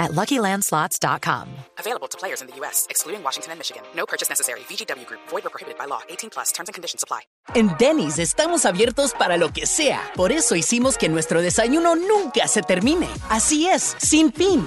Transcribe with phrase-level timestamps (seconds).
[0.00, 1.46] at LuckyLandSlots.com.
[1.78, 3.82] Available to players in the U.S., excluding Washington and Michigan.
[3.94, 4.60] No purchase necessary.
[4.60, 5.20] VGW Group.
[5.28, 6.00] Void or prohibited by law.
[6.08, 6.50] 18 plus.
[6.50, 7.20] Terms and conditions apply.
[7.54, 10.00] En Denny's estamos abiertos para lo que sea.
[10.16, 13.08] Por eso hicimos que nuestro desayuno nunca se termine.
[13.28, 14.66] Así es, sin fin.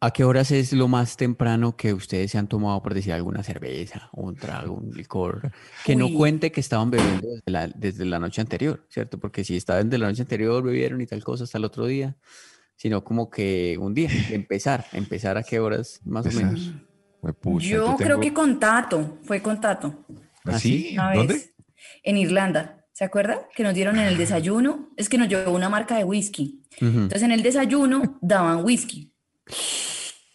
[0.00, 3.42] ¿A qué horas es lo más temprano que ustedes se han tomado, por decir, alguna
[3.42, 5.50] cerveza, un trago, un licor?
[5.84, 6.14] Que no Uy.
[6.14, 9.18] cuente que estaban bebiendo desde la, desde la noche anterior, ¿cierto?
[9.18, 12.16] Porque si estaban desde la noche anterior, bebieron y tal cosa hasta el otro día,
[12.76, 16.52] sino como que un día, empezar, empezar a qué horas más o Empezar.
[16.52, 16.72] menos.
[17.20, 20.04] Huepucha, Yo yo creo tengo- que con Tato, fue con Tato,
[20.44, 20.90] ¿Ah, sí?
[20.92, 21.34] una ¿Dónde?
[21.34, 21.54] vez,
[22.04, 22.84] en Irlanda.
[22.92, 23.48] ¿Se acuerda?
[23.54, 24.90] Que nos dieron en el desayuno.
[24.96, 26.62] Es que nos llevó una marca de whisky.
[26.80, 26.86] Ujú.
[26.86, 29.12] Entonces en el desayuno daban whisky.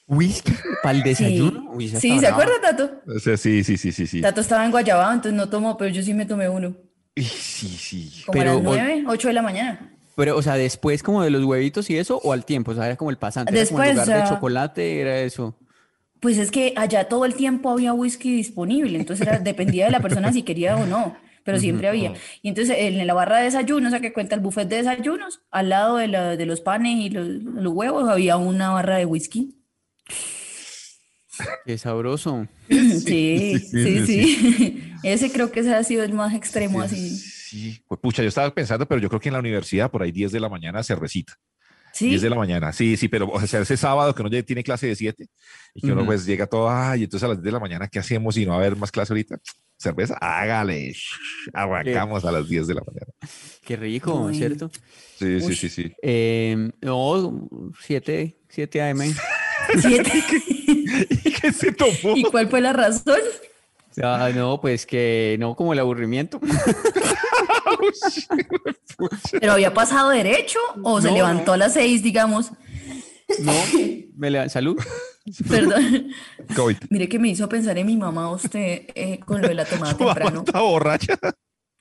[0.08, 0.52] ¿Whisky
[0.82, 1.72] para el Sí, desayuno?
[1.72, 2.92] Uy, sí está ¿se acuerda, Tato?
[3.08, 4.22] O sea, sí, sí, sí, sí, sí.
[4.22, 6.76] Tato estaba en Guayabao, entonces no tomó, pero yo sí me tomé uno.
[7.16, 8.24] Sí, sí.
[8.26, 9.90] Como Pero, a las 9, 8 de la mañana.
[10.16, 12.86] Pero, o sea, después como de los huevitos y eso, o al tiempo, o sea,
[12.86, 15.58] era como el pasante, era como en Después, lugar de o sea- chocolate, era eso.
[16.20, 20.00] Pues es que allá todo el tiempo había whisky disponible, entonces era, dependía de la
[20.00, 22.14] persona si quería o no, pero siempre había.
[22.42, 25.42] Y entonces en la barra de desayunos, o sea, que cuenta el buffet de desayunos,
[25.52, 29.06] al lado de, la- de los panes y los, los huevos había una barra de
[29.06, 29.56] whisky.
[31.66, 32.47] Qué sabroso.
[32.69, 34.94] Sí, sí, sí, sí, sí.
[35.03, 37.09] Ese creo que ese ha sido el más extremo así.
[37.09, 40.31] Sí, pucha, yo estaba pensando, pero yo creo que en la universidad por ahí 10
[40.31, 41.34] de la mañana se recita.
[41.91, 44.41] Sí, 10 de la mañana, sí, sí, pero o sea, ese sábado que uno ya
[44.41, 45.28] tiene clase de 7
[45.75, 48.00] y que uno pues llega todo, ay, entonces a las 10 de la mañana, ¿qué
[48.00, 49.38] hacemos si no va a haber más clase ahorita?
[49.78, 50.96] Cerveza, hágale,
[51.53, 53.12] arrancamos a las 10 de la mañana.
[53.63, 54.35] Qué rico, Uy.
[54.35, 54.72] ¿cierto?
[55.19, 55.94] Sí, sí, sí, sí.
[56.02, 59.13] Eh, no, 7, 7 AM.
[59.81, 60.12] Siete.
[61.24, 62.16] ¿Y qué se tomó?
[62.16, 63.19] ¿Y cuál fue la razón?
[64.01, 66.40] Ah, no, pues que no como el aburrimiento.
[69.31, 72.52] ¿Pero había pasado derecho o se No, levantó a las seis, digamos?
[73.40, 73.53] No,
[74.16, 74.78] me le salud.
[75.50, 76.07] Perdón.
[76.56, 76.78] COVID.
[76.90, 79.96] Mire que me hizo pensar en mi mamá usted eh, con lo de la tomada
[79.97, 80.44] temprano.
[80.46, 81.18] está borracha.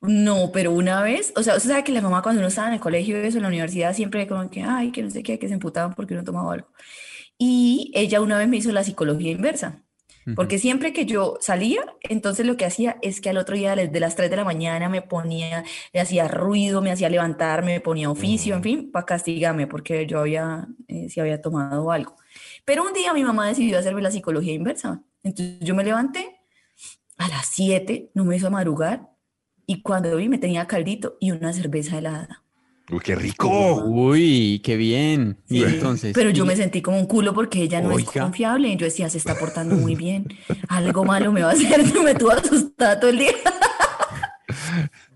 [0.00, 2.74] No, pero una vez, o sea, usted sabe que la mamá cuando uno estaba en
[2.74, 5.38] el colegio y eso, en la universidad, siempre como que, ay, que no sé qué,
[5.38, 6.68] que se emputaban porque uno tomaba algo.
[7.44, 9.82] Y ella una vez me hizo la psicología inversa,
[10.36, 13.98] porque siempre que yo salía, entonces lo que hacía es que al otro día, desde
[13.98, 18.08] las 3 de la mañana, me ponía, me hacía ruido, me hacía levantarme, me ponía
[18.10, 22.14] oficio, en fin, para castigarme, porque yo había, eh, si había tomado algo.
[22.64, 25.02] Pero un día mi mamá decidió hacerme la psicología inversa.
[25.24, 26.42] Entonces yo me levanté
[27.16, 29.08] a las 7, no me hizo madrugar,
[29.66, 32.41] y cuando vi me tenía caldito y una cerveza helada.
[32.92, 33.82] Uy, qué rico.
[33.86, 35.38] Uy, qué bien.
[35.48, 36.12] Y Sí, entonces.
[36.14, 38.76] Pero yo me sentí como un culo porque ella no es confiable.
[38.76, 40.26] Yo decía, se está portando muy bien.
[40.68, 41.82] Algo malo me va a hacer.
[42.04, 43.32] Me tuvo asustada todo el día.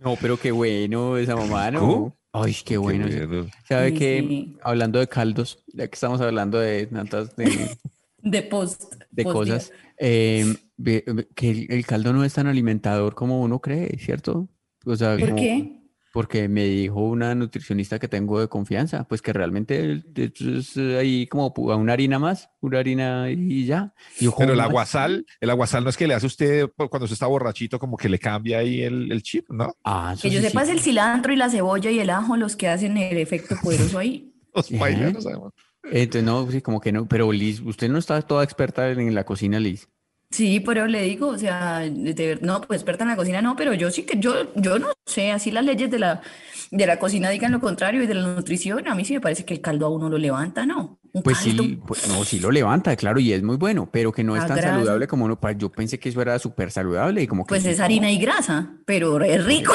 [0.00, 1.80] No, pero qué bueno esa mamá, ¿no?
[1.80, 2.16] ¿Cómo?
[2.32, 3.06] Ay, qué bueno.
[3.06, 3.44] Qué.
[3.68, 4.56] ¿Sabe Sí, que sí.
[4.62, 7.76] Hablando de caldos, ya que estamos hablando de tantas de,
[8.22, 8.94] De post.
[9.10, 11.04] de post cosas, eh, ve-
[11.34, 14.48] que el, el caldo no es tan alimentador como uno cree, ¿cierto?
[14.84, 15.80] O sea, ¿Por como- qué?
[16.16, 21.26] Porque me dijo una nutricionista que tengo de confianza, pues que realmente es eh, ahí
[21.26, 23.92] como una harina más, una harina y ya.
[24.18, 27.12] Y yo, Pero el aguasal, el aguasal no es que le hace usted cuando usted
[27.12, 29.76] está borrachito, como que le cambia ahí el, el chip, ¿no?
[29.84, 32.56] Ah, Que yo sí, sepa es el cilantro y la cebolla y el ajo los
[32.56, 34.32] que hacen el efecto poderoso ahí.
[34.54, 35.52] Los no sabemos.
[35.82, 39.24] Entonces, no, sí, como que no, pero Liz, usted no está toda experta en la
[39.24, 39.86] cocina, Liz.
[40.30, 43.72] Sí, pero le digo, o sea, de no, pues experta en la cocina no, pero
[43.74, 46.20] yo sí que yo, yo no sé, así las leyes de la,
[46.70, 49.44] de la cocina digan lo contrario y de la nutrición, a mí sí me parece
[49.44, 50.98] que el caldo a uno lo levanta, ¿no?
[51.12, 51.62] Un Pues caldo.
[51.62, 54.42] sí, pues, no, sí lo levanta, claro, y es muy bueno, pero que no es
[54.42, 54.74] La tan grasa.
[54.74, 57.62] saludable como uno, pa- yo pensé que eso era súper saludable y como que Pues
[57.62, 59.72] sí, es harina y grasa, pero es rico.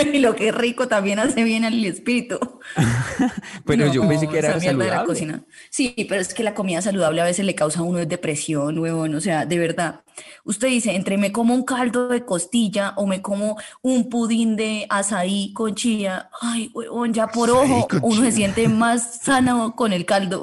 [0.12, 2.38] y lo que es rico también hace bien al espíritu.
[3.64, 5.06] Pero yo pensé que era la saludable.
[5.06, 5.44] cocina.
[5.70, 9.14] Sí, pero es que la comida saludable a veces le causa a uno depresión, huevón.
[9.14, 10.02] O sea, de verdad.
[10.44, 14.86] Usted dice, entre me como un caldo de costilla o me como un pudín de
[14.90, 19.92] azaí con chía, ay, huevón, ya por Azaí ojo uno se siente más sano con
[19.92, 20.42] el caldo.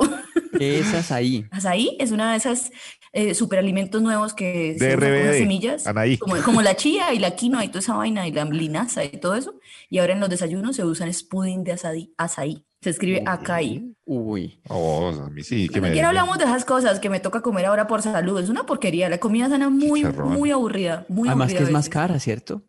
[0.60, 1.46] Esas ahí.
[1.52, 2.72] Azaí es una de esas
[3.14, 6.18] eh, superalimentos nuevos que De se usan semillas, Anaí.
[6.18, 9.10] como, como la chía y la quinoa y toda esa vaina y la linaza y
[9.10, 9.60] todo eso.
[9.90, 12.14] Y ahora en los desayunos se usan es pudín de azaí.
[12.18, 12.64] azaí.
[12.82, 13.96] Se escribe acai.
[14.06, 14.62] Uy.
[14.70, 15.88] Oh, a mí sí, que me...
[15.88, 18.40] siquiera hablamos de esas cosas que me toca comer ahora por salud.
[18.40, 19.10] Es una porquería.
[19.10, 21.06] La comida sana muy, muy aburrida.
[21.10, 22.64] Muy Además aburrida que es más cara, ¿cierto?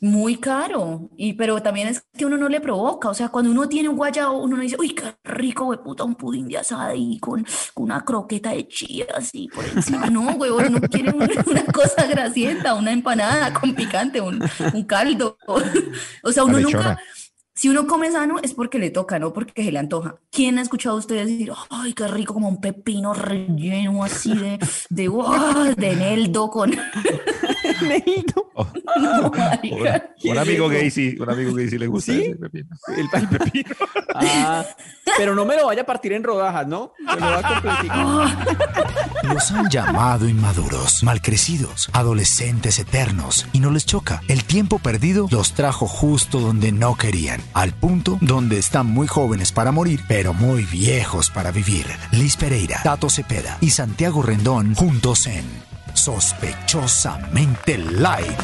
[0.00, 1.10] Muy caro.
[1.16, 3.08] Y, pero también es que uno no le provoca.
[3.08, 6.04] O sea, cuando uno tiene un guayabo, uno no dice, uy, qué rico, güey, puta,
[6.04, 7.44] un pudín de azaí con,
[7.74, 10.06] con una croqueta de chía así por encima.
[10.10, 11.10] No, güey, uno quiere
[11.46, 14.42] una, cosa grasienta, una empanada con picante, un,
[14.72, 15.38] un caldo.
[16.22, 16.98] O sea, uno nunca.
[17.56, 20.16] Si uno come sano es porque le toca, no porque se le antoja.
[20.30, 24.58] ¿Quién ha escuchado a ustedes decir, ay, qué rico, como un pepino relleno así de,
[24.90, 25.74] de, ¡guau!
[25.74, 26.76] de eneldo con...
[28.54, 28.66] Oh,
[29.00, 29.30] No,
[30.30, 32.22] un, amigo gay sí, un amigo gay sí le gusta ¿Sí?
[32.22, 32.68] ese pepino.
[32.88, 33.70] El, el pepino.
[34.18, 34.64] Ah,
[35.18, 36.94] pero no me lo vaya a partir en rodajas, ¿no?
[36.98, 39.34] Me lo va a completicar.
[39.34, 44.22] Los han llamado inmaduros, malcrecidos, adolescentes eternos y no les choca.
[44.28, 49.52] El tiempo perdido los trajo justo donde no querían, al punto donde están muy jóvenes
[49.52, 51.86] para morir, pero muy viejos para vivir.
[52.12, 55.44] Liz Pereira, Tato Cepeda y Santiago Rendón juntos en
[55.94, 58.40] Sospechosamente Light.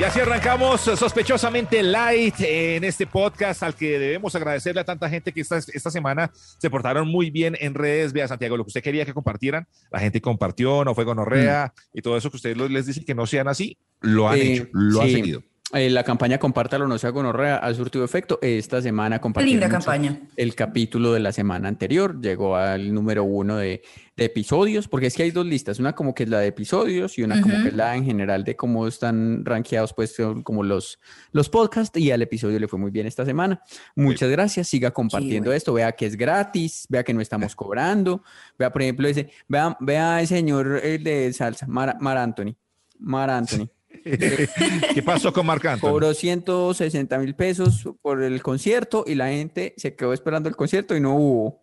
[0.00, 5.32] Y así arrancamos sospechosamente light en este podcast al que debemos agradecerle a tanta gente
[5.32, 8.12] que esta, esta semana se portaron muy bien en redes.
[8.12, 12.02] Vea, Santiago, lo que usted quería que compartieran, la gente compartió, no fue gonorrea y
[12.02, 15.02] todo eso que ustedes les dicen que no sean así, lo han Eh, hecho, lo
[15.02, 15.42] han seguido.
[15.74, 18.38] Eh, la campaña Compártalo, no sea gonorrea, ha surtido efecto.
[18.42, 20.20] Esta semana compartimos Linda campaña.
[20.36, 22.20] el capítulo de la semana anterior.
[22.20, 23.82] Llegó al número uno de,
[24.14, 25.78] de episodios, porque es que hay dos listas.
[25.78, 28.44] Una como que es la de episodios y una como que es la en general
[28.44, 30.14] de cómo están rankeados, pues,
[30.44, 31.00] como los,
[31.32, 31.98] los podcasts.
[31.98, 33.62] Y al episodio le fue muy bien esta semana.
[33.96, 34.68] Muchas gracias.
[34.68, 35.56] Siga compartiendo bueno.
[35.56, 35.72] esto.
[35.72, 36.86] Vea que es gratis.
[36.90, 38.22] Vea que no estamos cobrando.
[38.58, 39.30] Vea, por ejemplo, ese.
[39.48, 42.54] Vea, vea ese señor el de salsa, Mar, Mar Anthony.
[42.98, 43.70] Mar Anthony.
[44.04, 45.88] ¿Qué pasó con Marc Anthony?
[45.90, 50.96] Cobró 160 mil pesos por el concierto y la gente se quedó esperando el concierto
[50.96, 51.62] y no hubo.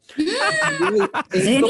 [1.34, 1.68] ¿En serio?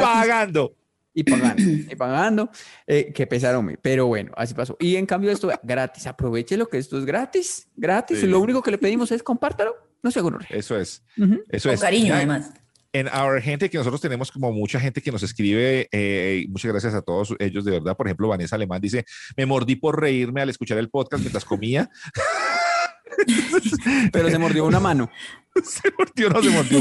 [0.00, 0.74] Pagando.
[1.18, 2.50] Y pagando, y pagando,
[2.86, 3.78] eh, que pesaron.
[3.80, 4.76] Pero bueno, así pasó.
[4.78, 8.20] Y en cambio esto gratis, aproveche lo que esto es gratis, gratis.
[8.20, 8.26] Sí.
[8.26, 10.20] Lo único que le pedimos es compártalo, no se.
[10.50, 11.02] Eso es.
[11.16, 11.42] Ujú.
[11.48, 11.80] Eso Con es.
[11.80, 12.52] cariño, Ya, además.
[12.98, 16.94] En Our Gente, que nosotros tenemos como mucha gente que nos escribe, eh, muchas gracias
[16.94, 17.96] a todos ellos, de verdad.
[17.96, 19.04] Por ejemplo, Vanessa Alemán dice,
[19.36, 21.90] me mordí por reírme al escuchar el podcast mientras comía.
[24.12, 25.10] Pero se mordió una mano.
[25.62, 26.80] se mordió, no se mordió.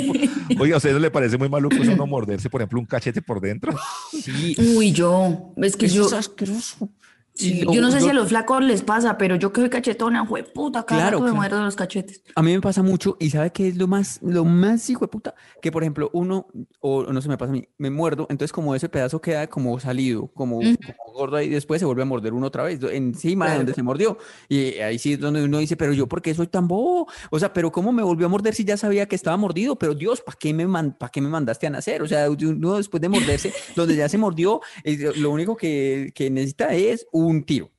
[0.59, 3.21] Oiga, ¿a ustedes no le parece muy maluco eso no morderse, por ejemplo, un cachete
[3.21, 3.73] por dentro?
[4.11, 6.89] Sí, Uy, yo, es que eso yo, es asqueroso.
[7.35, 10.27] Sí, yo no sé si a los flacos les pasa, pero yo que soy cachetona,
[10.27, 11.35] puta, cada Claro, rato me claro.
[11.35, 12.21] muerdo los cachetes.
[12.35, 15.09] A mí me pasa mucho y ¿sabe qué es lo más, lo más hijo de
[15.09, 15.35] puta?
[15.61, 16.47] Que por ejemplo uno,
[16.79, 19.79] o no se me pasa a mí, me muerdo, entonces como ese pedazo queda como
[19.79, 20.61] salido, como,
[21.15, 23.59] gordo y después se vuelve a morder uno otra vez, encima de Claro.
[23.59, 24.17] donde se mordió.
[24.49, 27.07] Y ahí sí es donde uno dice, pero yo, ¿por qué soy tan bobo?
[27.31, 29.77] O sea, pero ¿cómo me volvió a morder si ya sabía que estaba mordido?
[29.77, 32.01] Pero Dios, ¿para qué me, man- qué me mandaste a nacer?
[32.01, 36.29] O sea, uno después de morderse, donde ya se mordió, eh, lo único que, que
[36.29, 37.71] necesita es un tiro.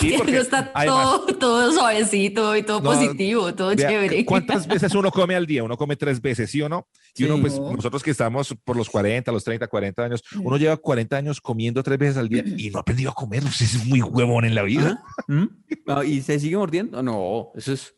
[0.00, 4.24] Sí, porque está además- todo, todo suavecito y todo No, positivo, todo Vea, chévere.
[4.26, 5.64] ¿Cuántas veces uno come al día?
[5.64, 6.86] Uno come tres veces, ¿sí o no?
[7.16, 7.40] Y uno, Sí.
[7.42, 7.72] pues, No.
[7.72, 11.82] nosotros que estamos por los 40, los 30, 40 años, uno lleva 40 años comiendo
[11.82, 13.42] tres veces al día y no ha aprendido a comer.
[13.44, 15.02] Usted es muy huevón en la vida.
[15.02, 15.24] Ajá.
[15.28, 15.48] ¿Mm?
[15.86, 17.02] Ah, ¿Y se sigue mordiendo?
[17.02, 17.94] No, eso es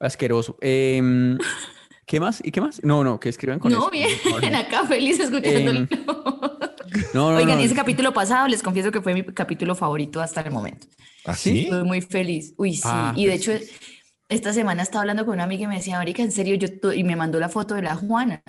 [0.00, 0.56] asqueroso.
[0.62, 1.36] Em,
[2.06, 2.40] ¿qué más?
[2.44, 2.82] ¿Y qué más?
[2.82, 3.90] No, no, que escriban con No, eso.
[4.40, 5.80] bien, acá feliz escuchándolo.
[5.80, 5.88] Em,
[7.14, 7.64] No, no, Oigan, no.
[7.64, 10.86] ese capítulo pasado les confieso que fue mi capítulo favorito hasta el momento.
[11.24, 11.62] ¿Así?
[11.64, 12.54] Estuve muy feliz.
[12.56, 12.82] Uy, sí.
[12.84, 13.64] Ah, y de pues hecho,
[14.28, 16.92] esta semana estaba hablando con una amiga y me decía, Marica, en serio, yo tu-",
[16.92, 18.42] y me mandó la foto de las Juanas,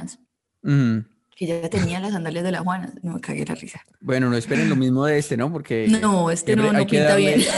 [0.61, 0.99] Mm,
[1.35, 2.91] que ya tenía las sandalias de las Juanas.
[3.03, 3.81] No me cagué la risa.
[3.99, 5.51] Bueno, no esperen lo mismo de este, ¿no?
[5.51, 7.47] Porque No, este no, no hay que pinta darle- bien.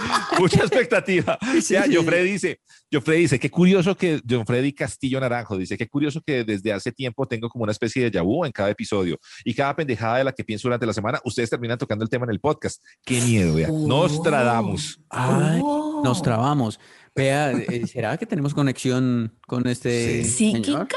[0.38, 1.38] Mucha expectativa.
[1.62, 2.60] Sí, Ya, sí, Jofre dice,
[2.92, 6.92] Jofre dice, qué curioso que, John Freddy Castillo Naranjo dice, qué curioso que desde hace
[6.92, 10.32] tiempo tengo como una especie de yabú en cada episodio y cada pendejada de la
[10.32, 12.82] que pienso durante la semana, ustedes terminan tocando el tema en el podcast.
[13.04, 13.68] Qué miedo, vea.
[13.70, 15.00] Nos tradamos.
[15.08, 16.00] Ay, Oh.
[16.04, 16.80] nos trabamos.
[17.14, 20.52] Vea, eh, ¿será que tenemos conexión con este Sí.
[20.52, 20.88] señor?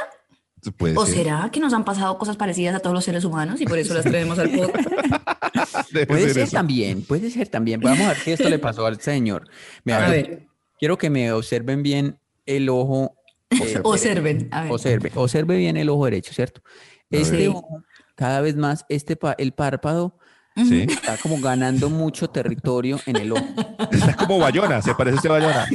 [0.96, 1.16] ¿O ser.
[1.16, 3.94] será que nos han pasado cosas parecidas a todos los seres humanos y por eso
[3.94, 4.88] las traemos al podcast?
[6.08, 7.80] Puede ser también, puede ser también.
[7.80, 9.48] Vamos a ver si esto le pasó al señor.
[9.84, 10.48] Mira, A ver.
[10.80, 13.16] Quiero que me observen bien el ojo.
[13.52, 14.72] eh, Observen, a ver.
[14.72, 16.62] Observe, observe bien el ojo derecho, ¿cierto?
[17.10, 17.84] Este ojo,
[18.16, 20.18] cada vez más, este pa- el párpado
[20.56, 20.86] Sí.
[20.90, 23.44] está como ganando mucho territorio en el ojo.
[23.92, 25.68] Está como Bayona, se parece a este Bayona.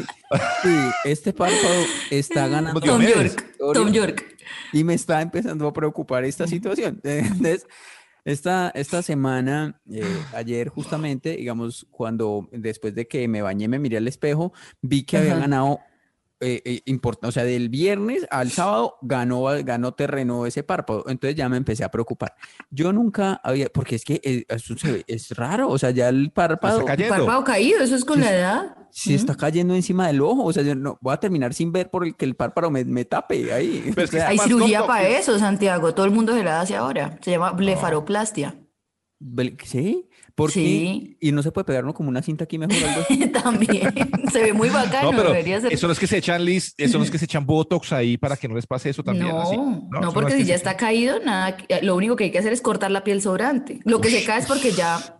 [0.63, 1.75] Sí, este párpado
[2.11, 3.01] está ganando Tom.
[3.03, 4.37] York, Tom York.
[4.73, 7.01] Y me está empezando a preocupar esta situación.
[7.05, 7.67] Entonces,
[8.25, 13.97] esta, esta semana, eh, ayer justamente, digamos, cuando después de que me bañé, me miré
[13.97, 14.53] al espejo,
[14.83, 15.41] vi que había Ajá.
[15.41, 15.81] ganado,
[16.41, 21.05] eh, eh, import- o sea, del viernes al sábado ganó, ganó terreno ese párpado.
[21.09, 22.35] Entonces ya me empecé a preocupar.
[22.71, 26.09] Yo nunca había, porque es que eh, eso se ve- es raro, o sea, ya
[26.09, 27.17] el párpado Está cayendo.
[27.17, 28.77] Párpado caído, eso es con la edad.
[28.91, 31.91] se está cayendo encima del ojo, o sea, yo no voy a terminar sin ver
[31.91, 33.91] por el que el párpado me, me tape ahí.
[33.95, 35.93] Pero es que O sea, Hay cirugía para eso, Santiago.
[35.95, 37.19] Todo el mundo se la hace ahora.
[37.23, 38.55] Se llama blefaroplastia.
[39.65, 40.09] ¿Sí?
[40.39, 40.61] ¿Por qué?
[40.61, 41.17] Sí.
[41.21, 42.77] Y no se puede pegar uno como una cinta aquí mejor.
[42.77, 43.33] algo?
[43.43, 43.93] También.
[44.31, 45.11] Se ve muy bacano.
[45.11, 45.73] No, pero debería ser.
[45.73, 48.17] eso no es que se echan lis, eso no es que se echan botox ahí
[48.17, 49.31] para que no les pase eso también.
[49.31, 49.57] no, así.
[49.57, 52.53] no, porque es si ya está caído, nada, eh, lo único que hay que hacer
[52.53, 53.81] es cortar la piel sobrante.
[53.85, 55.19] Lo que se cae es porque ya,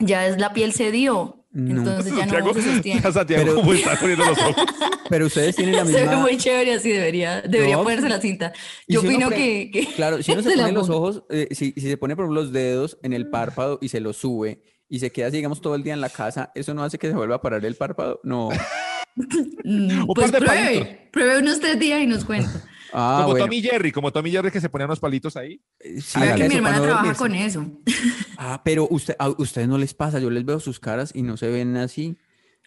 [0.00, 1.37] ya es la piel se dio.
[1.50, 1.78] No.
[1.78, 4.66] Entonces ya Santiago, no se ya Santiago Pero- cómo está poniendo los ojos.
[5.08, 6.16] Pero ustedes tienen la Se ve misma.
[6.18, 8.52] muy chévere así, debería, debería No, ponerse la cinta.
[8.86, 11.72] Yo si opino pre- que, que Claro, si uno se pone los ojos, eh, si,
[11.72, 14.98] si se pone por ejemplo, los dedos en el párpado y se los sube y
[15.00, 17.14] se queda, así, digamos, todo el día en la casa, ¿eso no hace que se
[17.14, 18.20] vuelva a parar el párpado?
[18.24, 18.50] No.
[19.64, 22.50] Mm, Pues pruebe, pruebe unos tres días y nos cuenta.
[22.92, 23.44] Ah, como bueno.
[23.46, 25.60] Tommy Jerry, como Tommy Jerry que se ponía unos palitos ahí.
[25.80, 27.18] Eh, sí, haga que eso mi hermana trabaja dormirse.
[27.18, 27.66] con eso.
[28.40, 31.36] Ah, pero usted, a ustedes no les pasa, yo les veo sus caras y no
[31.36, 32.16] se ven así.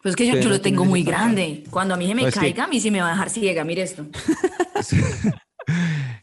[0.03, 1.63] Pues que yo, yo lo tengo muy grande.
[1.69, 3.11] Cuando a mí se me No, es que- caiga, a mí sí me va a
[3.11, 3.63] dejar ciega.
[3.63, 4.05] Mire esto.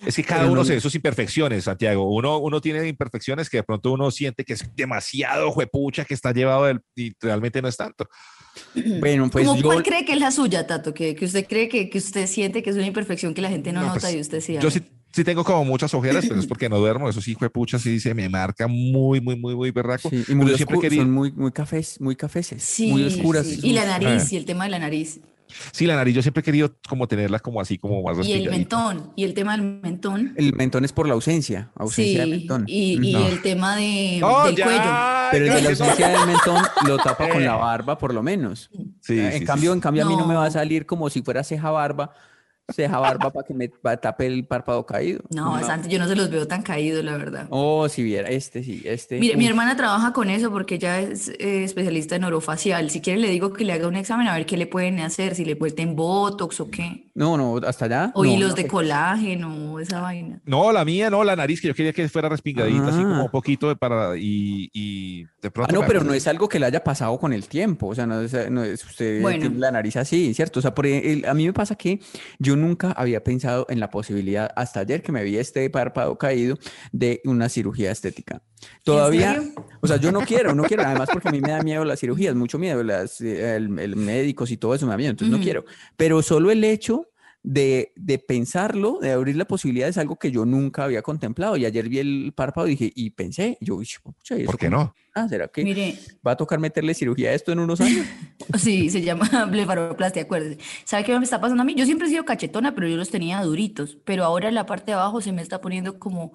[0.05, 2.13] Es que cada uno no- se ve sus imperfecciones, Santiago.
[2.13, 6.33] Uno, uno tiene imperfecciones que de pronto uno siente que es demasiado juepucha, que está
[6.33, 8.07] llevado del, y realmente no es tanto.
[9.01, 10.95] Bueno, pues ¿Cómo- yo, ¿Cuál cree que es la suya, Tato?
[10.95, 13.73] Que, que usted cree que, que usted siente que es una imperfección que la gente
[13.73, 14.57] no, No, nota pues, y usted sí.
[14.61, 14.81] Yo sí,
[15.13, 17.09] sí tengo como muchas ojeras, pero es porque no duermo.
[17.09, 20.09] Eso sí, juepucha, sí se me marca muy, muy, muy, muy berraco.
[20.11, 23.47] sí, y muy yo siempre quería- son muy, muy cafés, muy cafeces, Sí, muy oscuras.
[23.47, 23.61] sí.
[23.63, 24.29] Y la nariz, Ah.
[24.33, 25.21] y el tema de la nariz.
[25.73, 28.51] Sí, la nariz, yo siempre he querido como tenerla como así, como más Y el
[28.51, 29.13] mentón.
[29.17, 30.35] Y el tema del mentón.
[30.37, 32.31] El mentón es por la ausencia, ausencia Sí.
[32.31, 32.65] mentón.
[32.67, 33.27] Y, y No.
[33.27, 34.65] el tema de, ¡Oh, del ya!
[34.65, 35.29] cuello.
[35.31, 37.59] Pero el de la ausencia del mentón lo tapa con la Eh.
[37.59, 38.71] barba, por lo menos.
[39.01, 39.45] Sí, en sí, sí.
[39.45, 42.13] cambio, en cambio a mí no me va a salir como si fuera ceja barba,
[42.75, 45.21] ceja barba para que me pa- tape el párpado caído.
[45.31, 47.47] No, Santi, yo no se los veo tan caídos, la verdad.
[47.51, 49.19] Oh, si viera, este sí, este.
[49.19, 52.91] Mire, mi hermana trabaja con eso porque ella es eh, especialista en orofacial.
[52.91, 55.35] Si quiere le digo que le haga un examen a ver qué le pueden hacer,
[55.35, 57.09] si le vuelten botox o qué.
[57.15, 58.13] No, no, hasta allá.
[58.15, 60.41] O no, hilos no, de que- colágeno, esa vaina.
[60.45, 63.23] No, la mía, no, la nariz, que yo quería que fuera respingadita, así como Ah.
[63.25, 65.75] un poquito de para, y, y de pronto.
[65.75, 68.07] Ah, no, pero no es algo que le haya pasado con el tiempo, o sea,
[68.07, 69.41] no es, no es usted Bueno.
[69.41, 70.61] tiene la nariz así, ¿cierto?
[70.61, 71.99] O sea, por el- a mí me pasa que
[72.39, 76.59] yo nunca había pensado en la posibilidad, hasta ayer que me vi este párpado caído,
[76.93, 78.43] de una cirugía estética.
[78.85, 79.41] Todavía,
[79.81, 82.01] o sea, yo no quiero, no quiero, además porque a mí me da miedo las
[82.01, 85.43] cirugías, mucho miedo, las, el, el médicos y todo eso me da miedo, entonces no
[85.43, 85.65] quiero,
[85.97, 87.08] pero solo el hecho
[87.43, 91.65] de, de pensarlo, de abrir la posibilidad es algo que yo nunca había contemplado y
[91.65, 94.67] ayer vi el párpado y dije, y pensé, yo, "Uy, pucha, ¿y ¿Por eso qué
[94.71, 94.95] cómo no?
[95.15, 98.05] Ah, ¿será que Mire, va a tocar meterle cirugía a esto en unos años?
[98.59, 100.59] sí, se llama blefaroplastia, acuérdese.
[100.85, 101.75] ¿Sabe qué me está pasando a mí?
[101.75, 103.97] Yo siempre he sido cachetona, pero yo los tenía duritos.
[104.05, 106.33] Pero ahora en la parte de abajo se me está poniendo como,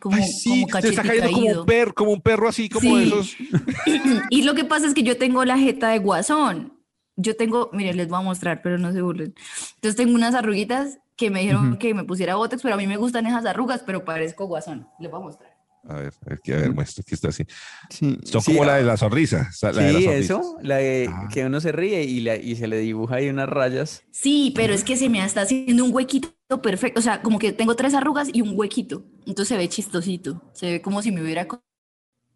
[0.00, 1.60] como, Ay, sí, como está cayendo como caído.
[1.60, 3.08] un perro, como un perro así, como de Sí.
[3.08, 3.36] esos.
[4.30, 6.71] Y lo que pasa es que yo tengo la jeta de guasón.
[7.16, 9.34] Yo tengo, miren, les voy a mostrar, pero no se burlen.
[9.74, 12.96] Entonces tengo unas arruguitas que me dijeron que me pusiera botox, pero a mí me
[12.96, 14.88] gustan esas arrugas, pero parezco guasón.
[14.98, 15.52] Les voy a mostrar.
[15.88, 17.44] A ver, a ver, que- a ver, muestra, aquí está así.
[17.90, 19.48] Sí, Son sí, como la ah, de la sonrisa.
[19.50, 21.28] o sea, la de las sí, eso, la de Ah.
[21.32, 24.04] que uno se ríe y, la- y se le dibuja ahí unas rayas.
[24.12, 26.30] Sí, pero es que se me está haciendo un huequito
[26.62, 27.00] perfecto.
[27.00, 29.04] O sea, como que tengo tres arrugas y un huequito.
[29.26, 30.40] Entonces se ve chistosito.
[30.54, 31.62] Se ve como si me hubiera, co-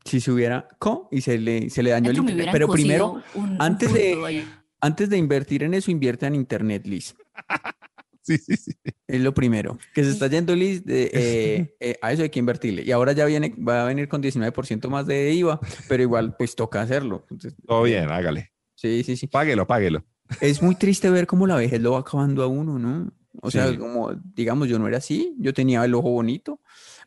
[0.04, 3.62] Si se hubiera co y se le, se le dañó el Pero primero, un- un
[3.62, 4.45] antes de-.
[4.87, 7.14] Antes de invertir en eso, invierta en internet, Liz.
[8.26, 8.73] Sí, sí, sí.
[9.07, 9.78] Es lo primero.
[9.95, 12.83] Que se está yendo Liz, de, eh, eh, a eso hay que invertirle.
[12.83, 16.57] Y ahora ya viene, va a venir con 19% más de IVA, pero igual pues
[16.57, 17.25] toca hacerlo.
[17.31, 18.50] Entonces, Todo bien, hágale.
[18.75, 19.28] sí, sí, sí.
[19.28, 20.05] Páguelo, páguelo.
[20.40, 23.12] Es muy triste ver cómo la vejez lo va acabando a uno, ¿no?
[23.43, 26.56] O sea, como, digamos, yo no era así, yo tenía el ojo bonito.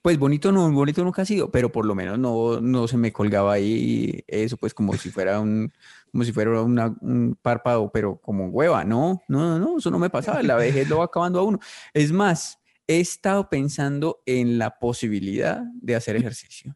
[0.01, 3.11] Pues bonito no, bonito nunca ha sido, pero por lo menos no, no se me
[3.11, 5.73] colgaba ahí eso, pues como si fuera un,
[6.11, 9.99] como si fuera una- un párpado, pero como hueva, no, no, no, no, eso no
[9.99, 11.59] me pasaba, la vejez lo va acabando a uno.
[11.93, 16.75] Es más, he estado pensando en la posibilidad de hacer ejercicio.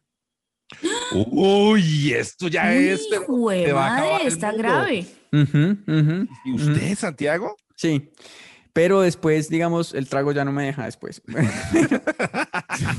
[1.10, 3.08] Uy, esto ya es.
[3.26, 4.62] Jue te va a acabar el está mundo.
[4.62, 5.06] grave.
[5.32, 6.56] Ujú, ujú, ¿Y ujú.
[6.72, 7.56] usted, Santiago?
[7.76, 8.10] Sí.
[8.72, 11.22] Pero después, digamos, el trago ya no me deja después.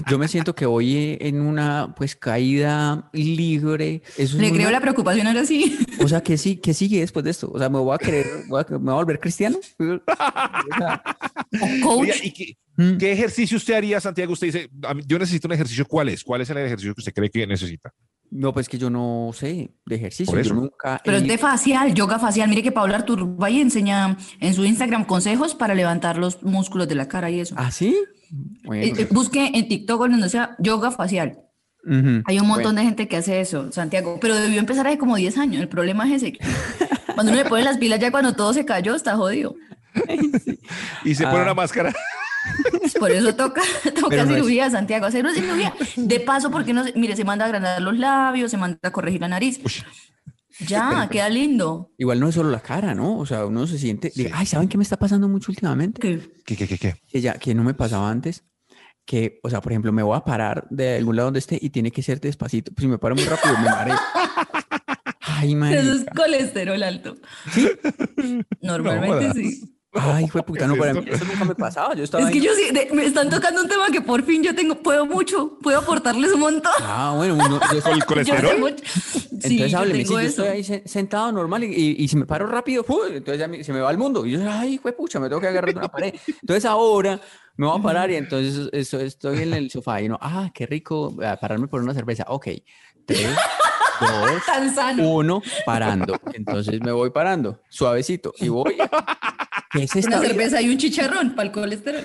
[0.09, 4.01] Yo me siento que voy en una pues caída libre.
[4.17, 5.77] Eso es Le creo una- la preocupación ahora sí.
[5.99, 7.49] O sea, que sí, que sigue después de esto.
[7.53, 9.57] O sea, me voy a querer, voy a- me voy a volver cristiano.
[9.79, 11.01] O sea,
[11.61, 11.99] O coach.
[12.01, 14.33] Oiga, ¿y qué, mm, qué ejercicio usted haría, Santiago?
[14.33, 15.85] Usted dice, "A mí- yo necesito un ejercicio.
[15.85, 16.23] ¿Cuál es?
[16.23, 17.91] ¿Cuál es el ejercicio que usted cree que necesita?
[18.37, 20.25] No, pues que yo no sé de ejercicio.
[20.31, 20.53] Por Yo eso.
[20.55, 20.99] nunca.
[21.05, 22.49] Pero he- es de facial, yoga facial.
[22.49, 26.87] Mire que Paula Artur va y enseña en su Instagram consejos para levantar los músculos
[26.87, 27.55] de la cara y eso.
[27.57, 27.95] ¿Ah, sí?
[28.65, 31.39] Bueno, Eh, eh, busque en TikTok o donde sea yoga facial.
[32.25, 35.15] Hay un montón Bueno, de gente que hace eso, Santiago, pero debió empezar hace como
[35.17, 35.61] 10 años.
[35.61, 36.33] El problema es ese.
[36.33, 36.39] que
[37.15, 39.55] Cuando uno le pone las pilas ya cuando todo se cayó, está jodido.
[41.05, 41.43] Y se pone Ah.
[41.43, 41.93] una máscara.
[42.99, 43.61] Por eso toca,
[43.95, 45.73] toca Pero no cirugía, Santiago, hacer una cirugía.
[45.95, 49.21] De paso, porque no, mire, se manda a agrandar los labios, se manda a corregir
[49.21, 49.59] la nariz.
[50.59, 51.91] Ya, queda lindo.
[51.97, 53.17] Igual no es solo la cara, ¿no?
[53.17, 54.11] O sea, uno se siente.
[54.15, 55.99] diga, Ay, ¿saben qué me está pasando mucho últimamente?
[55.99, 56.95] Que- ¿Qué, qué, qué, qué?
[57.07, 58.45] que ya que no me pasaba antes,
[59.05, 61.69] que, o sea, por ejemplo, me voy a parar de algún lado donde esté y
[61.71, 62.71] tiene que ser despacito.
[62.71, 63.97] Pues si me paro muy rápido, me mareo.
[65.27, 67.17] Ay, Eso es colesterol alto.
[68.61, 69.35] Normalmente jodas.
[69.35, 69.74] sí.
[69.95, 71.93] Ay, fue puta, no, ¿Qué es para mí eso nunca me pasaba.
[71.95, 74.23] Yo estaba Es que ahí- yo sí, de- me están tocando un tema que por
[74.23, 76.71] fin yo tengo, puedo mucho, puedo aportarles un montón.
[76.81, 78.59] Ah, bueno, uno- yo- ¿Con el Yo colesterol?
[78.59, 78.83] mucho.
[78.85, 80.27] Sí, entonces yo hábleme, tengo yo eso.
[80.43, 83.03] estoy ahí se- sentado normal y, y- y si me paro rápido, ¡fu!
[83.05, 84.25] entonces ya me- se me va el mundo.
[84.25, 86.13] Y yo, ay, fue pucha, me tengo que agarrar de una pared.
[86.41, 87.19] Entonces ahora
[87.57, 90.65] me voy a parar y entonces eso, estoy en el sofá y no, ah, qué
[90.65, 92.25] rico, a pararme por una cerveza.
[92.27, 92.47] Ok,
[93.05, 93.29] tres,
[94.01, 95.07] dos, Tan sano.
[95.09, 96.17] uno, parando.
[96.33, 98.75] Entonces me voy parando, suavecito, y voy.
[99.75, 100.29] ¿Qué es esta Una vida?
[100.29, 102.03] cerveza y un chicharrón para el colesterol.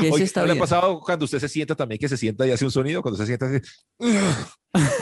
[0.00, 0.62] ¿Qué es Oye, esta ¿no le ha vida?
[0.64, 3.02] pasado cuando usted se sienta también que se sienta y hace un sonido?
[3.02, 3.58] Cuando se sienta así.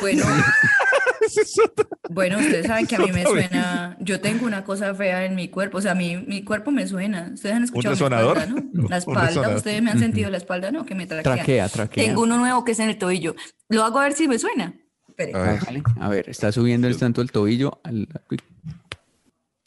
[0.01, 0.25] Bueno,
[2.11, 5.49] bueno, ustedes saben que a mí me suena, yo tengo una cosa fea en mi
[5.49, 7.31] cuerpo, o sea, mi, mi cuerpo me suena.
[7.35, 8.39] Ustedes han escuchado mi resonador?
[8.39, 8.83] espalda, ¿no?
[8.83, 10.85] La Un espalda, ustedes me han sentido la espalda, ¿no?
[10.87, 11.35] Que me traquea.
[11.35, 12.05] Traquea, traquea.
[12.05, 13.35] Tengo uno nuevo que es en el tobillo.
[13.69, 14.75] Lo hago a ver si me suena.
[15.07, 15.35] Espere.
[15.35, 15.59] A ver.
[15.61, 15.83] Hágale.
[16.01, 17.81] A ver, está subiendo el tanto el tobillo.
[17.85, 18.09] al-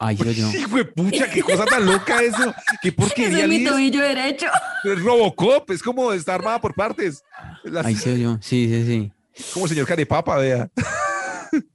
[0.04, 0.50] Ay, yo, yo.
[0.52, 2.52] Hijo de pucha, qué cosa tan loca eso.
[2.82, 3.40] Qué porquería.
[3.44, 4.48] es mi tobillo derecho.
[4.84, 7.24] Es Robocop, es como está armada por partes.
[7.64, 8.38] Las- Ay, sí, yo.
[8.42, 9.12] Sí, sí, sí.
[9.54, 10.70] como el señor Carepapa, vea.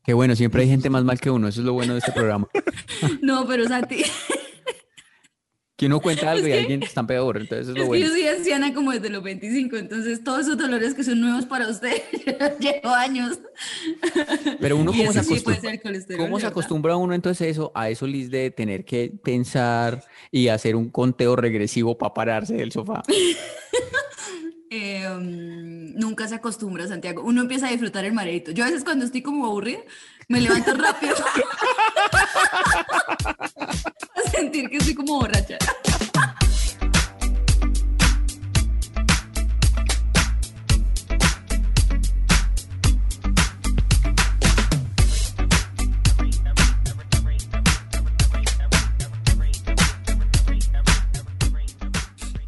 [0.04, 1.46] Qué bueno, siempre hay gente más mal que uno.
[1.46, 2.48] Eso es lo bueno de este programa.
[3.22, 4.02] No, pero Santi,
[5.76, 7.36] Que uno cuenta algo y Es que- alguien está peor.
[7.36, 8.08] Entonces es es lo que yo bueno.
[8.10, 12.02] soy anciana como desde los 25, entonces todos esos dolores que son nuevos para usted,
[12.60, 13.38] llevo años.
[14.60, 15.78] Pero uno Y cómo se sí acostumbra.
[15.82, 20.48] colesterol, ¿Cómo se acostumbra uno entonces eso, a eso, Liz, de tener que pensar y
[20.48, 23.02] hacer un conteo regresivo para pararse del sofá?
[24.68, 27.22] Eh, mm, nunca se acostumbra, Santiago.
[27.22, 28.50] Uno empieza a disfrutar el mareito.
[28.50, 29.78] Yo a veces cuando estoy como aburrida,
[30.28, 31.14] me levanto rápido.
[33.26, 35.58] a sentir que estoy como borracha.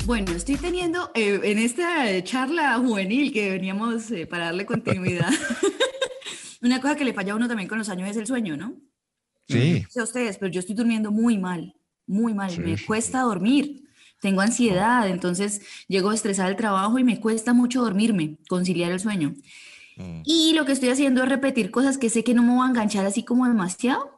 [0.05, 5.29] Bueno, estoy teniendo eh, en esta charla juvenil que veníamos eh, para darle continuidad.
[6.63, 8.75] Una cosa que le falla a uno también con los años es el sueño, ¿no?
[9.49, 9.83] Sí.
[9.83, 11.75] No sé a ustedes, pero yo estoy durmiendo muy mal,
[12.07, 12.51] muy mal.
[12.51, 13.85] Sí, me cuesta dormir.
[14.21, 19.35] Tengo ansiedad, entonces llego estresada al trabajo y me cuesta mucho dormirme, conciliar el sueño.
[19.97, 22.67] Mm, Y lo que estoy haciendo es repetir cosas que sé que no me voy
[22.67, 24.18] a enganchar así como demasiado,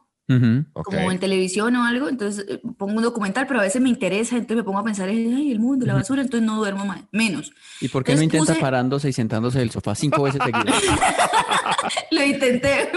[0.73, 2.09] Como en televisión o algo.
[2.09, 5.09] Entonces eh, pongo un documental, pero a veces me interesa, entonces me pongo a pensar,
[5.09, 7.51] ay, el mundo, la basura, entonces no duermo más, menos.
[7.79, 10.81] ¿Y por qué no Entonces intenta puse- parándose y sentándose del sofá cinco veces seguidas?
[12.11, 12.89] Lo intenté.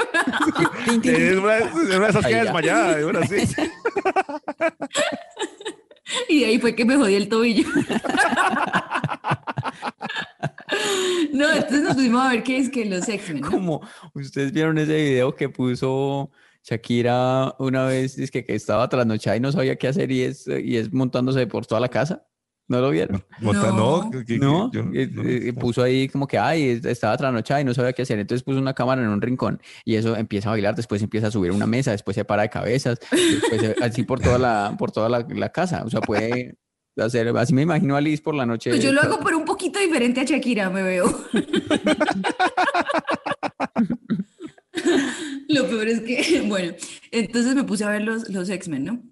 [1.04, 2.42] Es una, es una de esas que ya.
[2.44, 3.36] desmayada, de una, sí.
[6.28, 7.66] Y de ahí fue que me jodí el tobillo.
[11.32, 13.42] No, entonces nos pusimos a ver qué es que los X-Men.
[13.42, 13.50] ¿no?
[13.50, 13.80] Como
[14.14, 16.30] ustedes vieron ese video que puso
[16.64, 20.46] Shakira una vez, es que, que estaba trasnochada y no sabía qué hacer y es,
[20.48, 22.26] y es montándose por toda la casa.
[22.66, 23.22] ¿No lo vieron?
[23.42, 23.52] No.
[23.52, 25.54] no, que- que- No, yo no- no.
[25.60, 28.18] puso ahí como que, ay, es- estaba trasnochada y no sabía qué hacer.
[28.18, 31.30] Entonces puso una cámara en un rincón y eso empieza a bailar, después empieza a
[31.30, 35.10] subir una mesa, después se para de cabezas, después así por toda la, por toda
[35.10, 35.82] la, la casa.
[35.84, 36.56] O sea, puede
[36.96, 38.70] hacer, así me imagino a Liz por la noche.
[38.70, 41.04] Pues yo lo hago pero un poquito diferente a Shakira, me veo.
[45.48, 46.74] Lo peor es que, bueno,
[47.10, 49.02] entonces me puse a ver los, los X-Men, ¿no?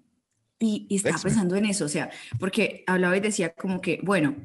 [0.59, 4.35] Y, y estaba pensando en eso, o sea, porque hablaba y decía como que, bueno,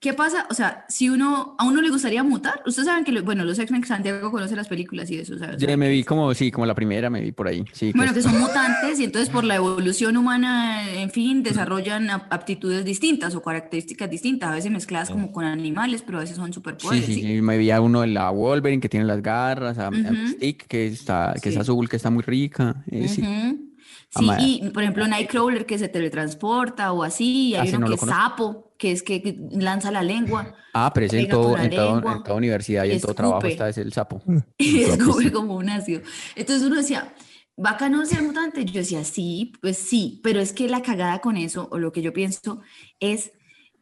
[0.00, 0.46] ¿qué pasa?
[0.50, 3.84] O sea, si uno, a uno le gustaría mutar, ustedes saben que, bueno, los X-Men,
[3.84, 5.58] Santiago conoce las películas y eso, ¿sabes?
[5.60, 7.64] Ya me vi como, sí, como la primera, me vi por ahí.
[7.72, 12.32] Sí, Bueno, que son mutantes y entonces por la evolución humana, en fin, desarrollan ap-
[12.32, 16.52] aptitudes distintas o características distintas, a veces mezcladas como con animales, pero a veces son
[16.52, 17.04] superpoderes.
[17.06, 17.20] sí, ¿sí?
[17.20, 20.00] sí, me vi a uno de la Wolverine que tiene las garras, a, a Ujú.
[20.12, 22.84] Mystique que está, que es azul, que está muy rica.
[22.90, 23.22] eh, sí.
[23.22, 23.30] Ujú.
[23.58, 23.69] Sí,
[24.14, 27.86] Ama- y por ejemplo Nightcrawler que se teletransporta o así, y Ah, hay ese uno
[27.86, 28.20] no que es conozco.
[28.20, 32.22] sapo, que es que lanza la lengua Ah, pero ese en, todo, en, todo- en
[32.22, 33.52] toda universidad y y en todo trabajo escupe.
[33.52, 34.22] está ese el sapo.
[34.58, 36.00] y escupe como un ácido.
[36.36, 37.12] Entonces uno decía,
[37.56, 38.64] bacano ser mutante.
[38.64, 42.02] Yo decía, sí, pues sí, pero es que la cagada con eso, o lo que
[42.02, 42.60] yo pienso,
[43.00, 43.32] es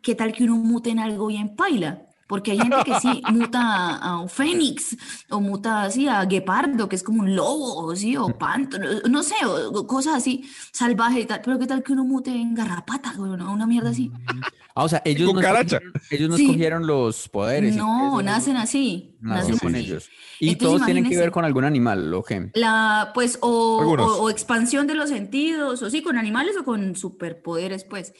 [0.03, 2.07] qué tal que uno mute en algo bien paila.
[2.29, 4.97] Porque hay gente que sí muta a, a un fénix,
[5.31, 8.87] o muta así a guepardo, que es como un lobo, o sí, o panto, no,
[9.09, 11.41] no sé, o, o cosas así salvajes y tal.
[11.43, 13.53] Pero qué tal que uno mute en garrapata, güey, ¿no?
[13.53, 14.13] una mierda así.
[14.75, 16.45] Ah, o sea, ellos no, escogieron, ellos no Sí.
[16.45, 17.75] escogieron los poderes.
[17.75, 19.85] No, nacen así, nacen con así.
[19.87, 20.09] ellos.
[20.39, 22.51] Y Entonces, todos tienen que ver con algún animal, ¿o qué?
[22.55, 23.49] La, pues, o,
[23.83, 28.13] o- o expansión de los sentidos, o sí, con animales o con superpoderes, pues.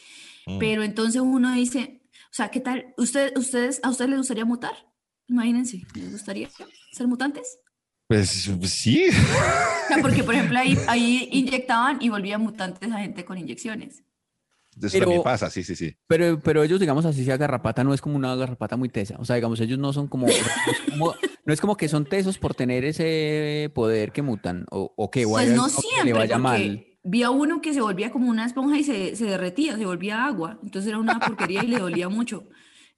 [0.47, 0.59] Mm.
[0.59, 2.95] Pero entonces uno dice, o sea, ¿qué tal?
[2.97, 4.75] ¿Usted, ustedes, ¿A ustedes les gustaría mutar?
[5.29, 6.49] Imagínense, ¿les gustaría
[6.93, 7.59] ser mutantes?
[8.07, 9.09] Pues, pues sí.
[9.09, 14.03] O sea, porque, por ejemplo, ahí, ahí inyectaban y volvían mutantes a gente con inyecciones.
[14.81, 15.97] Eso Pero- también pasa, sí, sí, sí.
[16.07, 19.17] Pero, pero ellos, digamos así, sea garrapata, no es como una garrapata muy tesa.
[19.19, 20.43] O sea, digamos, ellos no son como, no es
[20.91, 21.15] como,
[21.45, 25.27] no es como que son tesos por tener ese poder que mutan, o, o que,
[25.27, 26.87] Pues no que le vaya mal.
[27.03, 29.87] Porque vi a uno que se volvía como una esponja y se, se derretía, se
[29.87, 30.59] volvía agua.
[30.63, 32.49] Entonces era una porquería y le dolía mucho.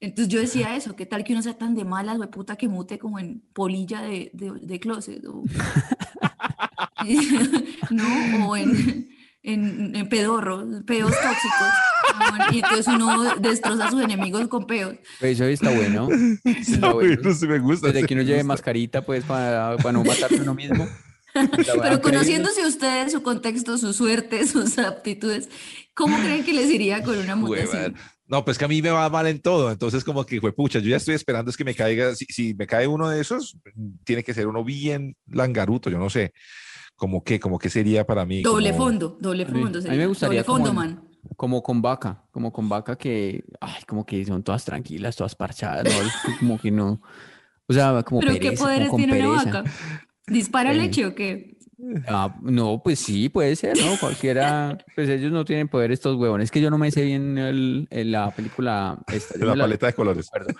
[0.00, 2.68] Entonces yo decía eso, ¿qué tal que uno sea tan de malas, güey, puta, que
[2.68, 5.22] mute como en polilla de, de, de closet?
[5.26, 5.44] O...
[7.90, 9.10] no, o en,
[9.42, 11.68] en, en pedorro, peos tóxicos.
[12.18, 12.54] ¿no?
[12.54, 14.96] Y entonces uno destroza a sus enemigos con peos.
[15.18, 16.08] Pues Eso está bueno.
[16.44, 17.16] Está bueno.
[17.22, 17.88] Bueno, sí me gusta.
[17.88, 18.48] Desde sí que uno lleve gusta.
[18.48, 20.88] mascarita, pues, para, para no matarse uno mismo.
[21.32, 25.48] Pero conociéndose ustedes, su contexto, su suerte, sus aptitudes,
[25.94, 27.94] ¿cómo creen que les iría con una mutación?
[28.26, 29.72] No, pues que a mí me va mal en todo.
[29.72, 32.14] Entonces, como que, fue pucha, yo ya estoy esperando es que me caiga.
[32.14, 33.56] Si, si me cae uno de esos,
[34.04, 36.32] tiene que ser uno bien langaruto, yo no sé.
[36.94, 38.42] Como que, como que sería para mí.
[38.42, 39.78] Doble como- fondo, doble A mí- fondo.
[39.78, 41.04] a mí sería, me gustaría doble fondo, como- man.
[41.36, 45.84] Como con vaca, como con vaca que, ay, como que son todas tranquilas, todas parchadas,
[45.84, 45.90] ¿no?
[46.40, 47.02] Como que no,
[47.66, 49.58] o sea, como ¿Pero qué pereza, como poderes con tiene una pereza.
[49.62, 49.72] vaca?
[50.30, 51.56] ¿Dispara Eh, leche o qué?
[52.06, 53.96] Ah, no, pues sí, puede ser, ¿no?
[53.98, 56.44] Cualquiera, pues ellos no tienen poder estos huevones.
[56.44, 59.92] Es que yo no me sé bien el, el- la película esta, La paleta de
[59.94, 60.28] colores.
[60.28, 60.54] acuerdo.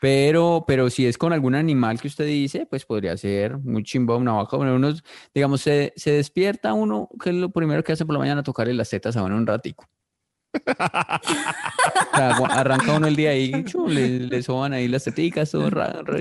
[0.00, 4.16] Pero, pero si es con algún animal que usted dice, pues podría ser muy chimba
[4.16, 4.56] una vaca.
[4.56, 4.94] Bueno, uno,
[5.34, 8.74] digamos, se, se despierta uno, que es lo primero que hace por la mañana, tocarle
[8.74, 9.88] las tetas a uno un ratico.
[12.12, 15.70] O sea, arranca uno el día ahí, chu, le, le soban ahí las teticas, todo
[15.70, 16.18] ra- ra-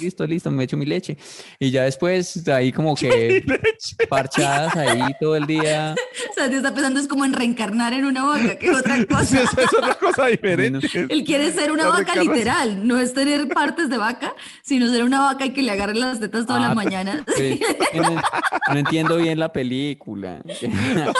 [0.00, 1.16] listo, listo, me echo mi leche.
[1.58, 3.44] Y ya después, ahí como que
[4.08, 5.94] parchadas ahí todo el día.
[6.30, 8.96] O sea, te está pensando es como en reencarnar en una vaca, que es otra
[8.96, 9.42] Sí, cosa.
[9.42, 11.06] eso es otra cosa diferente.
[11.10, 15.04] Él quiere ser una La vaca literal, no es tener partes de vaca, sino ser
[15.04, 17.22] una vaca y que le agarren las tetas todas Ah, las mañanas.
[17.26, 17.60] Pues,
[17.94, 18.14] no,
[18.72, 20.40] no entiendo bien la película.
[20.44, 21.12] No,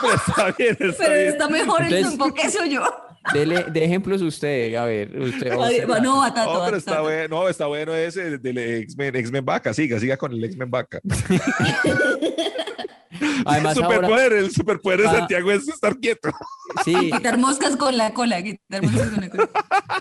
[0.00, 1.28] pero está bien, está Pero bien.
[1.28, 2.82] está mejor Entonces- enfoque soy yo.
[3.32, 5.54] Dele, de ejemplos usted, a ver, usted.
[5.54, 9.44] Vale, usted- No, Batato, No, pero está bueno, no, está bueno ese del X-Men, X-Men
[9.44, 11.00] Vaca, siga, siga con el X-Men Vaca.
[13.44, 15.12] Además, el ahora, superpoder, el superpoder de Ah.
[15.12, 16.30] Santiago es estar quieto.
[16.84, 19.48] sí, Quitar moscas con la cola, quitar moscas con la cola.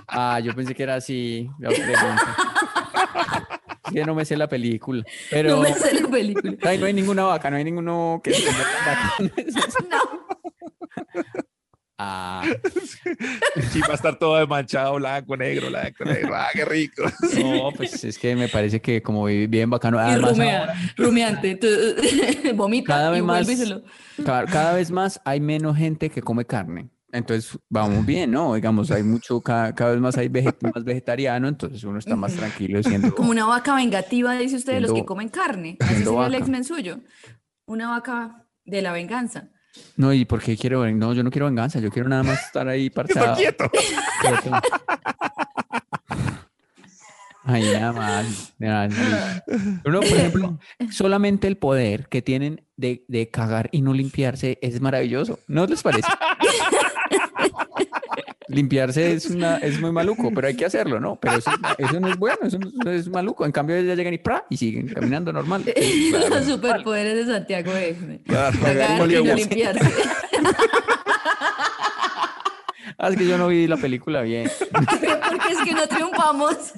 [0.07, 1.69] ah, yo pensé que era así, la
[3.91, 6.53] que no me sé la película, pero No me sé la película.
[6.63, 8.31] ay, no hay ninguna vaca, no hay ninguno que.
[9.89, 11.37] No.
[11.99, 12.43] Ah,
[13.75, 16.35] Y va a estar todo manchado, blanco, negro, blanco, negro.
[16.35, 17.03] Ah, qué rico.
[17.43, 19.97] no, pues es que me parece que como bien bacano.
[19.97, 21.55] Y Además, rumea, ahora, rumiante.
[21.55, 21.67] Tú,
[22.55, 23.83] vomita cada y vez más, vuélveselo.
[24.23, 26.89] cada, cada vez más hay menos gente que come carne.
[27.11, 28.53] Entonces vamos bien, ¿no?
[28.53, 32.33] Digamos, hay mucho, cada, cada vez más hay veget- más vegetariano, entonces uno está más
[32.33, 33.15] tranquilo siendo.
[33.15, 35.77] Como una vaca vengativa, dice usted, de los que comen carne.
[35.79, 36.35] Así sería el.
[36.35, 36.99] X-Men suyo.
[37.65, 39.49] Una vaca de la venganza.
[39.95, 40.89] No, ¿y por qué quiero?
[40.91, 43.35] No, yo no quiero venganza, yo quiero nada más estar ahí parchado.
[43.35, 43.69] quieto.
[43.69, 44.51] quieto.
[47.43, 48.53] Ay, nada más.
[48.59, 49.43] nada más.
[49.85, 50.59] Uno, por ejemplo,
[50.91, 55.39] solamente el poder que tienen de, de cagar y no limpiarse es maravilloso.
[55.47, 56.09] ¿No les parece?
[58.49, 61.17] Limpiarse es, una, es muy maluco, pero hay que hacerlo, ¿no?
[61.19, 63.45] Pero eso, eso no es bueno, eso no es maluco.
[63.45, 64.45] En cambio, ya llegan y, ¡pra!
[64.49, 65.63] y siguen caminando normal.
[66.29, 68.21] Los superpoderes de Santiago X-Men.
[68.25, 69.85] Claro, Cagar y limpiarse.
[72.99, 74.49] Ah, es que yo no vi la película bien.
[74.71, 76.73] Porque es que no triunfamos.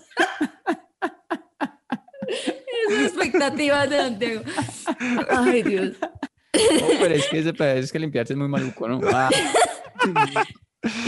[2.90, 4.42] Esas expectativas de Santiago.
[5.30, 5.94] Ay, Dios.
[6.02, 9.00] No, pero es que, ese, es que limpiarse es muy maluco, ¿no?
[9.14, 9.30] Ah.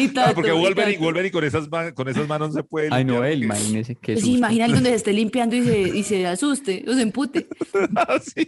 [0.02, 0.98] Y Claro, porque Tato, y Wolverine.
[0.98, 2.90] Wolverine con esas, con esas manos se puede.
[2.92, 6.28] Ay, no, él, imagínese que imagina el donde se esté limpiando y se, y se
[6.28, 7.48] asuste o se empute.
[7.96, 8.48] Ah, sí.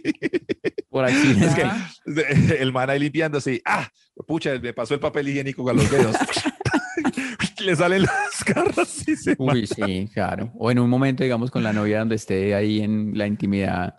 [0.88, 1.36] por aquí.
[1.40, 1.90] Es que Ah.
[2.58, 3.88] el man ahí limpiándose y, ah,
[4.26, 6.16] pucha, me pasó el papel higiénico con los dedos.
[7.64, 10.52] Le salen las garras y se Uy, sí, claro.
[10.58, 13.94] O en un momento, digamos, con la novia donde esté ahí en la intimidad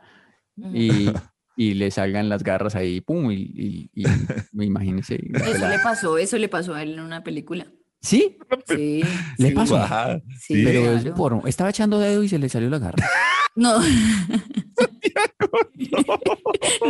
[0.58, 1.10] y,
[1.56, 4.04] y le salgan las garras ahí, pum, y, y, y
[4.64, 5.20] imagínese.
[5.30, 7.68] la Eso le pasó, eso le pasó a él en una película.
[8.06, 8.38] Sí,
[8.68, 9.04] Sí,
[9.38, 9.80] le Sí, pasó.
[10.40, 11.16] sí, Pero es claro.
[11.16, 11.42] porno.
[11.46, 13.04] Estaba echando dedo y se le salió la garra.
[13.56, 13.82] No.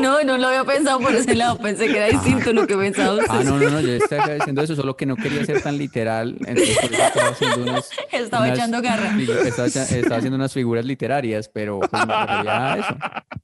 [0.01, 1.57] No, no lo había pensado por ese lado.
[1.57, 3.25] Pensé que era distinto lo que pensaba usted.
[3.29, 6.35] Ah, no, no, no, yo estaba diciendo eso, solo que no quería ser tan literal.
[6.45, 7.89] Entonces, por eso estaba haciendo unas.
[8.11, 9.17] Estaba unas echando garra.
[9.45, 12.97] Estaba, estaba haciendo unas figuras literarias, pero pues, me refería a eso.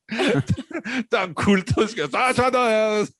[1.09, 3.13] Tan cultos que está echando dedos.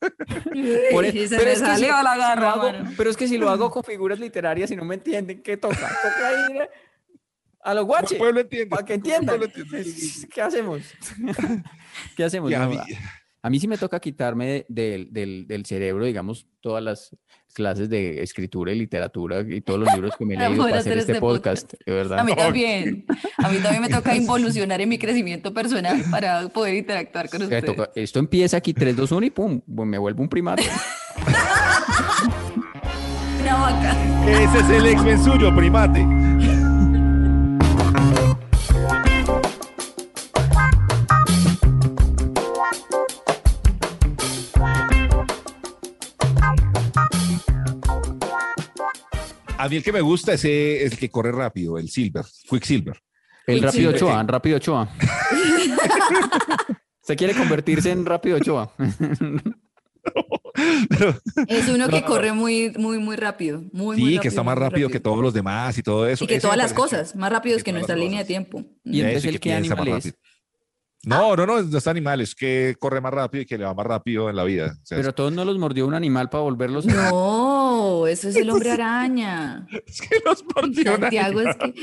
[0.92, 3.28] Por Y eso- se pero le es que si- la garra, hago- pero es que
[3.28, 5.76] si lo hago con figuras literarias y no me entienden, ¿qué toca?
[5.76, 6.68] Toca ir
[7.64, 8.18] a los guaches.
[8.18, 8.68] Pueblo entiende.
[8.70, 9.40] Para que entiendan.
[10.34, 10.82] ¿Qué hacemos?
[12.16, 12.52] ¿Qué hacemos?
[12.54, 12.78] A mí-
[13.44, 17.16] a, mí sí me toca quitarme del, del, del cerebro, digamos, todas las
[17.54, 20.92] clases de escritura y literatura y todos los libros que me he leído para hacer
[20.92, 22.18] hacer este este podcast, de verdad.
[22.20, 23.04] A mí también.
[23.38, 27.64] A mí también me toca involucionar en mi crecimiento personal para poder interactuar con ustedes.
[27.64, 30.62] toca- esto empieza aquí 3, 2, 1 y pum, me vuelvo un primate.
[33.62, 33.94] Vaca.
[34.26, 36.00] Ese es el ex suyo, primate.
[49.56, 53.00] A mí el que me gusta ese es el que corre rápido, el Silver, Quicksilver.
[53.46, 53.96] El Rápido sí.
[53.96, 54.88] Ochoa, Rápido Ochoa.
[57.00, 58.72] Se quiere convertirse en Rápido Ochoa.
[61.48, 63.62] Es uno que corre muy, muy, muy rápido.
[63.72, 66.24] Muy, muy Sí, rápido, que está más rápido que todos los demás y todo eso.
[66.24, 68.64] Y que Ese todas las cosas, más rápidos que que, nuestra línea de tiempo.
[68.84, 70.04] Y entonces el que piensa más animal es.
[70.04, 70.22] rápido.
[71.04, 73.74] No, no, no, no es animal, es que corre más rápido y que le va
[73.74, 74.76] más rápido en la vida.
[74.80, 76.86] O sea, Pero a todos no los mordió un animal para volverlos.
[76.86, 79.66] No, eso es el hombre araña.
[79.86, 81.74] es que los mordió Santiago es que,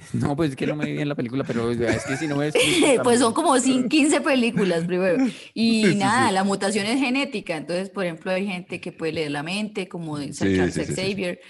[0.12, 2.38] No, pues es que no me vi bien la película, pero es que si no
[2.38, 2.54] ves.
[3.02, 5.24] pues son como cin- 15 películas primero.
[5.54, 6.34] Y Sí, sí, nada, sí.
[6.34, 7.56] la mutación es genética.
[7.56, 10.94] Entonces, por ejemplo, hay gente que puede leer la mente, como Sí, Charles sí, sí,
[10.94, 11.10] sí.
[11.10, 11.40] Xavier.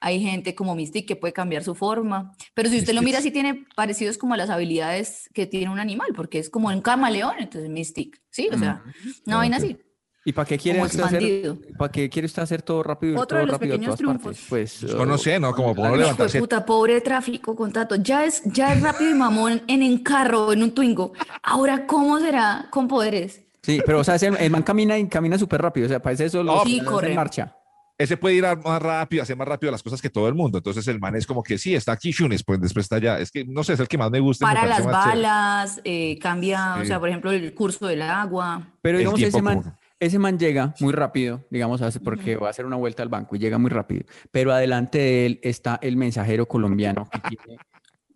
[0.00, 2.32] Hay gente como Mystique que puede cambiar su forma.
[2.54, 5.78] Pero si usted lo mira, sí tiene parecidos como a las habilidades que tiene un
[5.78, 8.18] animal, porque es como un camaleón, entonces Mystique.
[8.30, 8.82] Sí, o sea,
[9.26, 9.76] una vaina así.
[10.24, 11.54] ¿Y para qué quiere usted hacer?
[11.78, 13.14] ¿Para qué quiere usted hacer todo rápido?
[13.14, 14.22] Otro todo de los rápido pequeños todas partes?
[14.46, 14.46] triunfos.
[14.50, 14.80] Pues.
[14.80, 15.54] Yo no sé, ¿no?
[15.54, 16.38] Como por levantarse.
[16.38, 17.96] puta, pobre tráfico, contrato.
[17.96, 21.12] Ya es, ya es rápido y mamón en un carro, en un Twingo.
[21.42, 23.42] Ahora, ¿cómo será con poderes?
[23.62, 25.86] Sí, pero o sea, ese- el man camina y camina súper rápido.
[25.86, 27.10] O sea, parece eso los Sí, corre.
[27.10, 27.56] en marcha.
[27.96, 30.56] Ese puede ir más rápido, hacer más rápido las cosas que todo el mundo.
[30.58, 33.18] Entonces el man es como que sí, está aquí Shun, después, después está allá.
[33.18, 34.46] Es que no sé, es el que más me gusta.
[34.46, 36.86] me Para parece las balas, eh, cambia, o Sí.
[36.86, 38.68] sea, por ejemplo, el curso del agua.
[38.80, 42.48] Pero El digamos, ese man, como- ese man llega muy rápido, digamos, hace- porque va
[42.48, 44.04] a hacer una vuelta al banco y llega muy rápido.
[44.30, 47.58] Pero adelante de él está el mensajero colombiano que tiene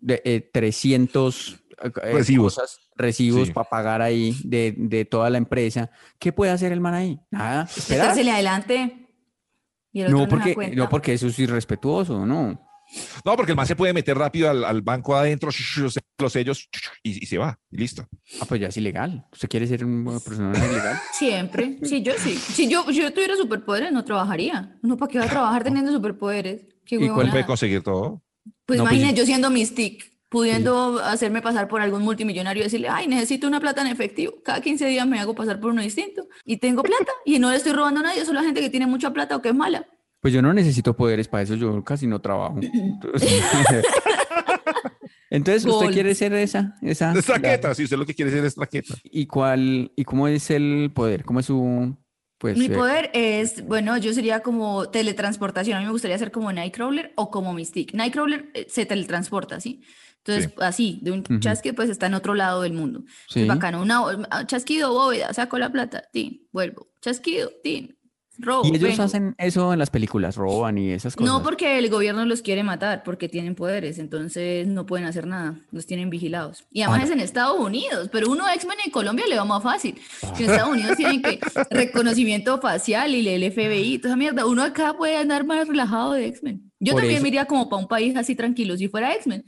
[0.01, 2.55] de, eh, 300 eh, eh, Recibos.
[2.55, 3.53] cosas, recibos Sí.
[3.53, 5.89] para pagar ahí de, de toda la empresa.
[6.19, 7.19] ¿Qué puede hacer el man ahí?
[7.31, 7.63] Nada.
[7.63, 8.11] Esperar.
[8.11, 9.07] Adelante.
[9.91, 12.61] Y el otro No porque, no, porque eso es irrespetuoso, ¿no?
[13.23, 15.49] No, porque el man se puede meter rápido al, al banco adentro,
[16.19, 16.69] los sellos
[17.03, 18.07] y, y se va, y listo.
[18.39, 19.25] Ah, pues ya es ilegal.
[19.31, 20.99] ¿Usted quiere ser una persona ilegal?
[21.13, 21.77] Siempre.
[21.83, 22.35] Sí, yo sí.
[22.35, 24.77] Si yo, si yo tuviera superpoderes, no trabajaría.
[24.81, 26.65] No, ¿para qué va a trabajar teniendo superpoderes?
[26.85, 28.21] Qué ¿Y cuál puede conseguir todo.
[28.65, 29.19] Pues No, pues imagínate sí.
[29.19, 33.81] yo siendo Mystique, pudiendo hacerme pasar por algún multimillonario y decirle, ay, necesito una plata
[33.81, 34.35] en efectivo.
[34.43, 37.57] Cada 15 días me hago pasar por uno distinto y tengo plata y no le
[37.57, 39.87] estoy robando a nadie, solo a gente que tiene mucha plata o que es mala.
[40.25, 42.59] Pues yo no necesito poderes para eso, yo casi no trabajo.
[42.59, 43.29] Entonces,
[45.29, 46.75] Entonces, ¿usted quiere ser esa?
[46.81, 48.95] esa Es traqueta, si usted lo que quiere ser es traqueta.
[49.03, 51.25] ¿Y cuál, y cómo es el poder?
[51.25, 51.95] ¿Cómo es su,
[52.39, 55.77] pues, Mi eh, poder es, bueno, yo sería como teletransportación.
[55.77, 57.95] A mí me gustaría ser como Nightcrawler o como Mystique.
[57.95, 59.83] Nightcrawler eh, se teletransporta, ¿sí?
[60.23, 63.03] Entonces, así, de un chasquido, pues está en otro lado del mundo.
[63.29, 63.41] Sí.
[63.41, 63.79] Es bacano.
[63.79, 66.87] Una, ah, chasquido, bóveda, saco la plata, tin, vuelvo.
[66.99, 67.94] Chasquido, tin.
[68.37, 71.31] Robo, Y ellos hacen eso en las películas, roban y esas cosas.
[71.33, 75.59] No porque el gobierno los quiere matar, porque tienen poderes, entonces no pueden hacer nada,
[75.71, 76.65] los tienen vigilados.
[76.71, 79.63] Y además Ah, es en Estados Unidos, pero uno X-Men en Colombia le va más
[79.63, 79.95] fácil.
[80.37, 81.39] Que en Estados Unidos tienen que
[81.71, 84.45] reconocimiento facial y el FBI, toda esa mierda.
[84.45, 86.71] Uno acá puede andar más relajado de X-Men.
[86.79, 89.45] Yo Por también eso- me iría como para un país así tranquilo si fuera X-Men.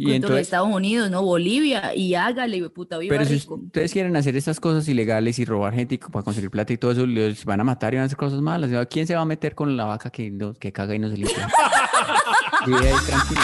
[0.00, 4.36] Y entonces, Estados Unidos, no Bolivia, y hágale, puta, viva pero si ustedes quieren hacer
[4.36, 7.60] estas cosas ilegales y robar gente y para conseguir plata y todo eso, les van
[7.60, 8.70] a matar y van a hacer cosas malas.
[8.88, 11.16] ¿Quién se va a meter con la vaca que, no- que caga y no se
[11.16, 11.48] limpia?
[12.66, 13.40] Vive ahí tranquilo.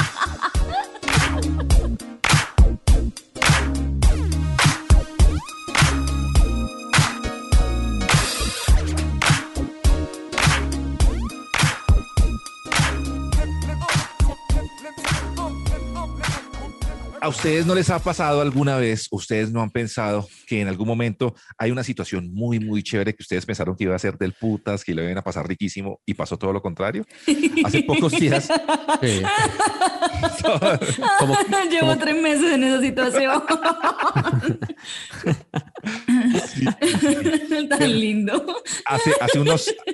[17.24, 20.86] ¿A ustedes no les ha pasado alguna vez, ustedes no han pensado que en algún
[20.86, 24.34] momento hay una situación muy, muy chévere que ustedes pensaron que iba a ser del
[24.34, 27.06] putas, que lo iban a pasar riquísimo y pasó todo lo contrario?
[27.64, 28.46] Hace pocos días,
[29.02, 29.22] Sí.
[31.18, 31.34] Como-
[31.70, 33.42] Llevo como- tres meses en esa situación.
[37.70, 38.54] Tan lindo.
[38.84, 39.74] hace, hace unos...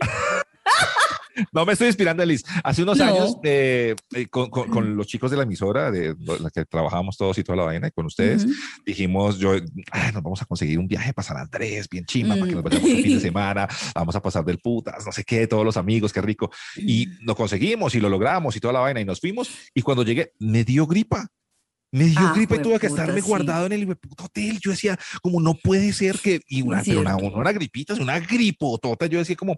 [1.52, 2.44] No me estoy inspirando, Liz.
[2.64, 3.04] Hace unos No.
[3.04, 7.16] años, eh, eh, con, con- con los chicos de la emisora, de la que trabajamos
[7.16, 8.52] todos y toda la vaina, y con ustedes, Ujú.
[8.86, 9.52] dijimos, yo,
[9.90, 12.64] "Ay, nos vamos a conseguir un viaje para San Andrés, bien chimba, para que nos
[12.64, 15.76] vayamos el fin de semana, vamos a pasar del putas, no sé qué, todos los
[15.76, 16.50] amigos, qué rico.
[16.76, 19.50] Y lo conseguimos y lo logramos y toda la vaina y nos fuimos.
[19.74, 21.26] Y cuando llegué, me dio gripa.
[21.92, 23.26] Me dio Ah, gripa y tuve que estarme sí.
[23.26, 24.60] guardado en el puto hotel.
[24.62, 28.20] Yo decía, como no puede ser que, y una, pero una, no una gripita, una
[28.20, 29.06] gripotota.
[29.06, 29.56] Yo decía, como,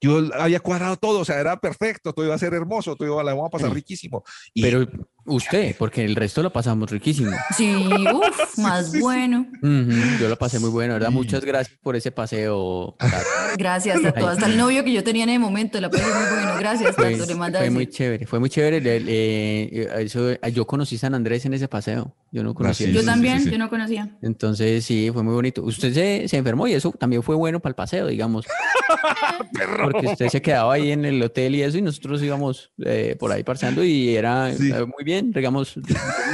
[0.00, 3.22] yo había cuadrado todo, o sea, era perfecto, todo iba a ser hermoso, todo iba,
[3.22, 4.24] la vamos a pasar riquísimo.
[4.54, 4.86] Y Pero
[5.26, 7.30] usted, porque el resto lo pasamos riquísimo.
[7.56, 7.74] Sí,
[8.14, 9.46] uff, más bueno.
[10.20, 11.10] Yo lo pasé muy bueno, ¿verdad?
[11.10, 12.96] Muchas gracias por ese paseo.
[13.58, 14.30] Gracias a todos.
[14.32, 16.52] Hasta el novio que yo tenía en el momento, la pasé muy bueno.
[16.58, 17.26] Gracias, Fue, Tato.
[17.26, 18.80] Le manda fue muy chévere, fue muy chévere.
[18.80, 22.14] le- le- eso, yo conocí San Andrés en ese paseo.
[22.32, 22.86] Yo no conocía.
[22.86, 23.50] sí, Yo sí, también, sí.
[23.50, 24.16] yo no conocía.
[24.22, 25.62] Entonces, sí, fue muy bonito.
[25.64, 28.46] Usted se, se enfermó y eso también fue bueno para el paseo, digamos.
[29.82, 33.32] Porque usted se quedaba ahí en el hotel y eso, y nosotros íbamos eh, por
[33.32, 34.70] ahí parseando y era Sí.
[34.70, 35.74] eh, muy bien, digamos.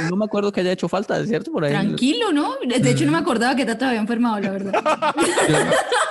[0.09, 1.51] No me acuerdo que haya hecho falta, ¿cierto?
[1.51, 1.71] Por ahí.
[1.71, 2.55] Tranquilo, ¿no?
[2.65, 4.73] De hecho, no me acordaba que Tato había enfermado, la verdad.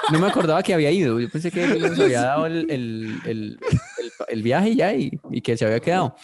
[0.09, 1.19] Yo no me acordaba que había ido.
[1.21, 3.59] Yo pensé que nos había dado el, el, el,
[4.29, 6.15] el- viaje ya y, y que se había quedado.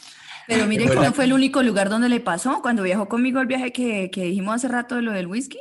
[0.46, 2.60] Pero mire que no fue el único lugar donde le pasó.
[2.62, 5.58] Cuando viajó conmigo el viaje que, que dijimos hace rato de lo del whisky,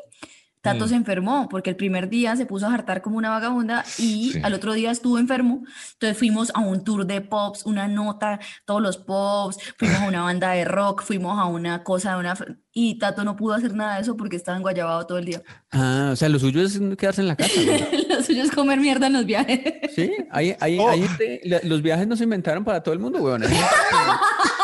[0.62, 4.32] Tato se enfermó porque el primer día se puso a hartar como una vagabunda y
[4.34, 4.39] Sí.
[4.43, 5.63] al otro día estuvo enfermo.
[5.93, 10.21] Entonces fuimos a un tour de pops, una nota, todos los pops, fuimos a una
[10.24, 12.36] banda de rock, fuimos a una cosa de una...
[12.74, 15.41] Y Tato no pudo hacer nada de eso porque estaba enguayabado todo el día.
[15.71, 17.60] Ah, o sea, lo suyo es quedarse en la casa.
[17.60, 18.15] ¿no?
[18.15, 19.60] Lo suyo es comer mierda en los viajes.
[19.95, 20.91] Sí, hay, hay, Oh.
[20.91, 23.41] gente- la- los viajes no se inventaron para todo el mundo, weón.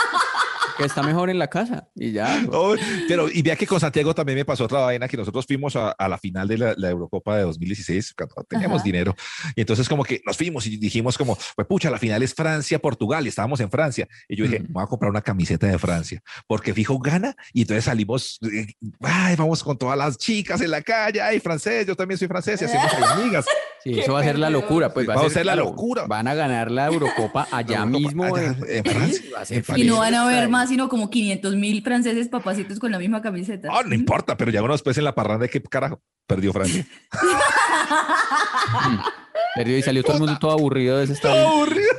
[0.77, 2.45] Que, está mejor en la casa y ya.
[2.51, 2.75] Oh,
[3.07, 5.91] pero y vea que con Santiago también me pasó otra vaina que nosotros fuimos a,
[5.91, 8.83] a la final de la, la Eurocopa de 2016 cuando teníamos Ajá.
[8.85, 9.15] dinero
[9.55, 12.79] y entonces como que nos fuimos y dijimos como pues pucha la final es Francia
[12.79, 14.73] Portugal y estábamos en Francia y yo dije Ujú.
[14.73, 19.35] voy a comprar una camiseta de Francia porque fijo gana y entonces salimos eh, ay
[19.35, 22.65] vamos con todas las chicas en la calle ay francés yo también soy francés y
[22.65, 23.45] hacemos amigas
[23.93, 24.93] Sí, eso va a ser la locura.
[24.93, 26.05] Pues va Va a ser ser la claro, locura.
[26.07, 29.79] Van a ganar la Eurocopa allá Eurocopa mismo allá en, Francia, va a ser en
[29.79, 33.21] Y no van a ver más sino como 500 mil franceses papacitos con la misma
[33.21, 33.69] camiseta.
[33.71, 36.85] Ah, no importa pero ya uno después en la parranda qué carajo perdió Francia
[39.55, 41.47] Perdió y salió todo el mundo todo aburrido de ese Todo estadio.
[41.47, 41.89] aburrido.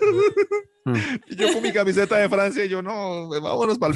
[0.84, 0.96] Mm.
[1.28, 3.94] Y yo con mi camiseta de Francia, y yo no, vámonos para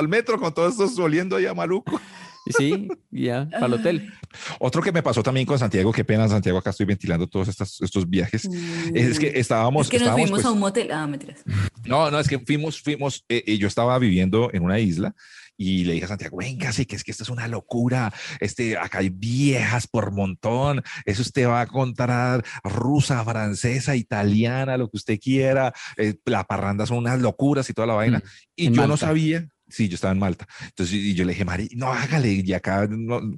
[0.00, 2.00] el metro con todos estos oliendo ahí a maluco.
[2.46, 4.12] Y Sí, ya, para el hotel.
[4.60, 7.80] Otro que me pasó también con Santiago, qué pena Santiago, acá estoy ventilando todos estos,
[7.82, 8.48] estos viajes,
[8.94, 9.86] es que estábamos...
[9.86, 10.92] Es que nos estábamos, fuimos pues, a un motel.
[10.92, 11.42] Ah, mentiras.
[11.84, 15.14] No, no, es que fuimos, fuimos, eh, eh, yo estaba viviendo en una isla
[15.56, 18.76] y le dije a Santiago, venga, sí, que es que esto es una locura, este,
[18.76, 24.96] acá hay viejas por montón, eso usted va a contar rusa, francesa, italiana, lo que
[24.96, 28.18] usted quiera, eh, la parranda son unas locuras y toda la vaina.
[28.18, 28.22] Mm,
[28.56, 29.06] y en yo no Malta.
[29.06, 29.48] sabía.
[29.68, 30.46] Sí, yo estaba en Malta.
[30.62, 32.88] Entonces, y yo le dije, Mari, no, hágale, y acá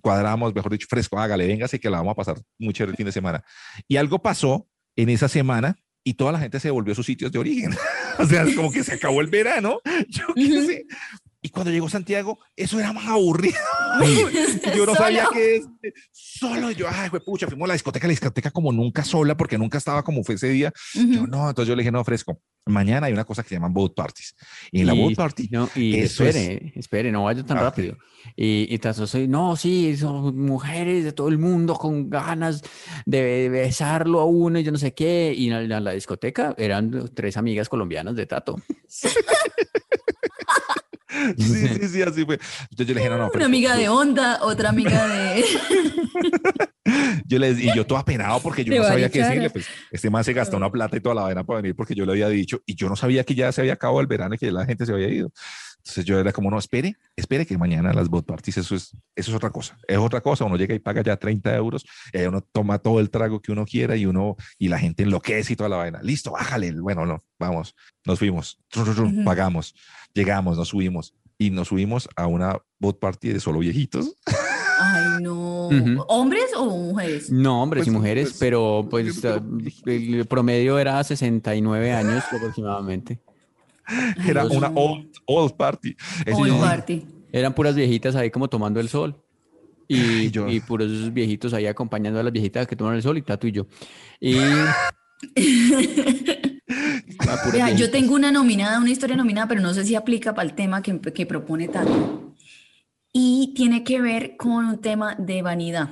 [0.02, 3.06] cuadramos, mejor dicho, fresco, hágale, véngase que la vamos a pasar muy chévere el fin
[3.06, 3.42] de semana.
[3.86, 7.32] Y algo pasó en esa semana y toda la gente se volvió a sus sitios
[7.32, 7.74] de origen.
[8.18, 9.80] o sea, como que se acabó el verano.
[10.08, 10.86] Yo qué sé.
[11.40, 13.56] Y cuando llegó Santiago, eso era más aburrido.
[14.76, 15.66] yo no sabía que es
[16.12, 19.58] solo yo, ay, fue pucha, fuimos a la discoteca, la discoteca como nunca sola, porque
[19.58, 20.72] nunca estaba como fue ese día.
[20.94, 23.72] Yo no, entonces yo le dije, no, fresco, mañana hay una cosa que se llaman
[23.72, 24.34] boat parties.
[24.70, 27.58] Y en la Y- boat party, No, y eso es- espere, espere, no vaya tan
[27.58, 27.96] Ah, rápido.
[28.36, 32.62] Y, y eso, no, sí, son mujeres de todo el mundo con ganas
[33.06, 35.32] de besarlo a uno y yo no sé qué.
[35.36, 38.56] Y en la, la discoteca eran tres amigas colombianas de Tato.
[41.36, 42.38] sí, sí, sí, así fue.
[42.70, 45.44] Entonces yo le dije, no, no, Una amiga de onda, otra amiga de...
[47.26, 49.50] Yo le, y yo todo apenado porque yo no sabía qué decirle.
[49.50, 52.06] Pues este man se gastó una plata y toda la vaina para venir porque yo
[52.06, 54.38] le había dicho y yo no sabía que ya se había acabado el verano y
[54.38, 55.30] que la gente se había ido.
[55.78, 59.30] Entonces yo era como, no, espere, espere que mañana las boat parties, eso es, eso
[59.30, 59.78] es otra cosa.
[59.86, 60.44] Es otra cosa.
[60.44, 63.52] Uno llega y paga ya 30 euros, y ahí uno toma todo el trago que
[63.52, 66.00] uno quiera y uno, y la gente enloquece y toda la vaina.
[66.02, 66.72] Listo, bájale.
[66.72, 69.24] Bueno, no, vamos, nos fuimos, trum, Ujú.
[69.24, 69.74] pagamos,
[70.14, 74.14] llegamos, nos subimos y nos subimos a una boat party de solo viejitos.
[74.80, 75.68] Ay, no.
[75.68, 76.04] Ujú.
[76.08, 77.30] ¿Hombres o mujeres?
[77.30, 79.22] No, hombres y Pues, mujeres, pues, pero pues
[79.86, 83.20] el promedio era 69 años aproximadamente.
[84.28, 85.96] Era Dios una old, old party.
[86.26, 87.06] Eso Old yo- party.
[87.32, 89.16] Eran puras viejitas ahí como tomando el sol.
[89.86, 93.16] Y, Ay, yo- y puros viejitos ahí acompañando a las viejitas que toman el sol
[93.16, 93.66] y Tato y yo.
[94.20, 94.36] Y
[97.52, 100.54] Vea, yo tengo una nominada, una historia nominada, pero no sé si aplica para el
[100.54, 102.34] tema que, que propone Tato.
[103.12, 105.90] Y tiene que ver con un tema de vanidad.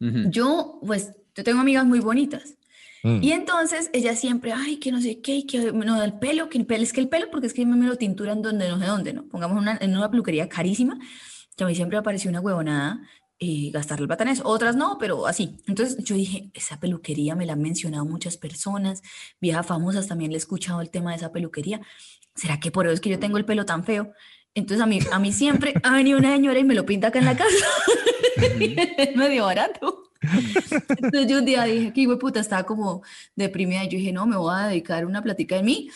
[0.00, 0.30] Ujú.
[0.30, 2.54] Yo, pues, yo tengo amigas muy bonitas.
[3.02, 3.22] Mm.
[3.22, 6.66] Y entonces ella siempre, ay, que no sé qué, que no, el pelo, que el
[6.66, 9.12] pelo, es que el pelo, porque es que me lo tinturan donde no sé dónde,
[9.12, 9.24] ¿no?
[9.28, 10.98] Pongamos una, en una peluquería carísima,
[11.56, 13.00] que a mí siempre me pareció una huevonada
[13.40, 14.42] eh, gastar el eso.
[14.46, 15.58] Otras no, pero así.
[15.66, 19.02] Entonces yo dije, esa peluquería me la han mencionado muchas personas,
[19.40, 21.80] viejas famosas también le he escuchado el tema de esa peluquería.
[22.34, 24.12] ¿Será que por eso es que yo tengo el pelo tan feo?
[24.54, 27.20] Entonces a mí, a mí siempre ha venido una señora y me lo pinta acá
[27.20, 27.66] en la casa.
[28.36, 30.10] es medio barato.
[30.20, 33.02] Entonces yo un día dije, que puta, estaba como
[33.36, 35.90] deprimida y yo dije, no, me voy a dedicar una plática de mí.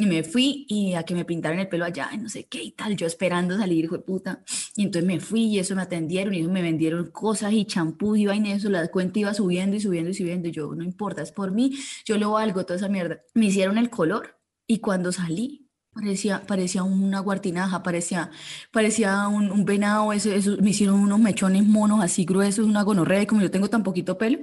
[0.00, 2.62] Y me fui y a que me pintaran el pelo allá, y no sé qué
[2.62, 4.44] y tal, yo esperando salir, hijo de puta.
[4.76, 8.14] Y entonces me fui y eso me atendieron y eso me vendieron cosas y champú
[8.14, 10.48] y vaina eso, la cuenta iba subiendo y subiendo y subiendo.
[10.48, 11.72] Y yo, no importa, es por mí,
[12.04, 13.22] yo lo valgo, toda esa mierda.
[13.34, 14.38] Me hicieron el color
[14.68, 18.30] y cuando salí, parecía, parecía una guartinaja, parecía,
[18.70, 23.22] parecía un, un venado, eso, eso, me hicieron unos mechones monos así gruesos, una gonorrea,
[23.22, 24.38] y como yo tengo tan poquito pelo,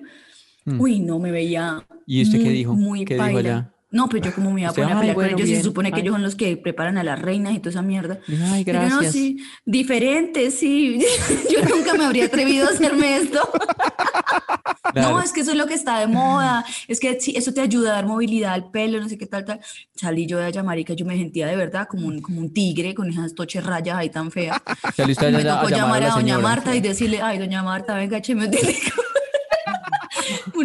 [0.66, 0.82] Mm.
[0.82, 2.74] uy, no, me veía ¿Y usted qué muy, dijo?
[2.74, 3.72] Muy ¿Qué dijo allá?
[3.96, 5.52] No, pues yo como me iba a poner a "Ay, pelear con bueno, ellos, y
[5.52, 6.02] bien, se supone que ay".
[6.02, 8.20] ellos son los que preparan a las reinas y toda esa mierda.
[8.28, 9.14] Ay, no, gracias.
[9.14, 11.00] sí, diferente, sí.
[11.50, 13.40] Yo nunca me habría atrevido a hacerme esto.
[14.94, 15.10] Claro.
[15.10, 17.60] No, es que eso es lo que está de moda, es que sí, eso te
[17.60, 19.60] ayuda a dar movilidad al pelo, no sé qué tal, tal.
[19.94, 22.94] Salí yo de allá, marica, yo me sentía de verdad como un, como un tigre
[22.96, 24.58] con esas toches rayas ahí tan feas.
[24.96, 26.40] Salió usted me tocó llamar a, la doña.
[26.40, 29.02] Marta y decirle, ay, doña Marta, venga, écheme un tintico".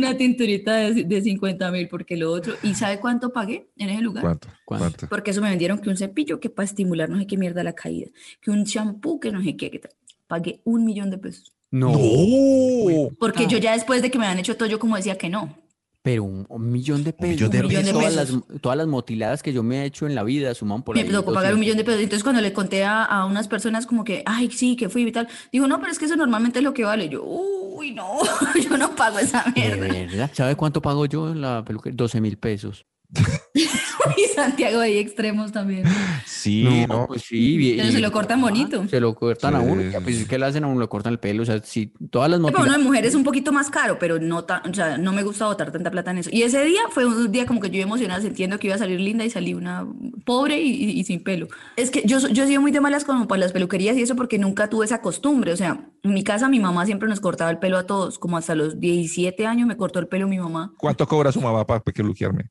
[0.07, 4.03] Una tinturita de, de 50 mil, porque lo otro, ¿y sabe cuánto pagué en ese
[4.03, 4.23] lugar?
[4.23, 4.49] ¿Cuánto?
[4.65, 5.09] ¿Cuánto?
[5.09, 7.75] Porque eso me vendieron que un cepillo que para estimular no sé qué mierda la
[7.75, 8.09] caída,
[8.41, 9.93] que un champú que no sé qué, que tal.
[10.27, 11.53] Pagué un millón de pesos.
[11.71, 13.11] No, ¡No!
[13.19, 15.57] Porque yo ya después de que me han hecho todo, yo como decía que no.
[16.03, 17.35] Pero un, un millón de pesos.
[17.35, 17.99] millón de un millón pesos.
[17.99, 20.97] Todas las, todas las motiladas que yo me he hecho en la vida suman por
[20.97, 21.09] me ahí.
[21.09, 21.61] tocó pagar un 200.
[21.61, 22.01] millón de pesos.
[22.03, 25.13] Entonces cuando le conté a, a unas personas como que, ay, sí, que fui y
[25.13, 27.09] tal, dijo, no, pero es que eso normalmente es lo que vale.
[27.09, 28.19] Yo, uy, no,
[28.63, 29.87] yo no pago esa ¿De mierda.
[29.89, 30.31] verdad?
[30.33, 31.97] ¿Sabe cuánto pago yo en la peluquería?
[31.97, 32.87] 12 mil pesos.
[34.17, 35.85] Y Santiago ahí extremos también.
[36.27, 37.07] Sí, ¿no?
[37.07, 37.57] pues sí.
[37.57, 38.87] y- Pero se lo cortan bonito.
[38.89, 39.83] Se lo cortan a Sí, uno.
[39.83, 41.43] sí, ya, Pues es que le hacen a uno, le cortan el pelo.
[41.43, 44.19] O sea, si todas las Pero uno de mujeres es un poquito más caro, pero
[44.19, 46.31] no tan, o sea, no me gusta botar tanta plata en eso.
[46.33, 49.01] Y ese día fue un día como que yo emocionada, sintiendo que iba a salir
[49.01, 49.87] linda y salí una
[50.25, 51.49] pobre y, y- y sin pelo.
[51.77, 54.17] Es que yo, yo he sido muy de malas como para las peluquerías y eso
[54.17, 55.53] porque nunca tuve esa costumbre.
[55.53, 58.37] O sea, en mi casa mi mamá siempre nos cortaba el pelo a todos, como
[58.37, 60.73] hasta los 17 años me cortó el pelo mi mamá.
[60.79, 62.51] ¿Cuánto cobra su mamá para que luquearme?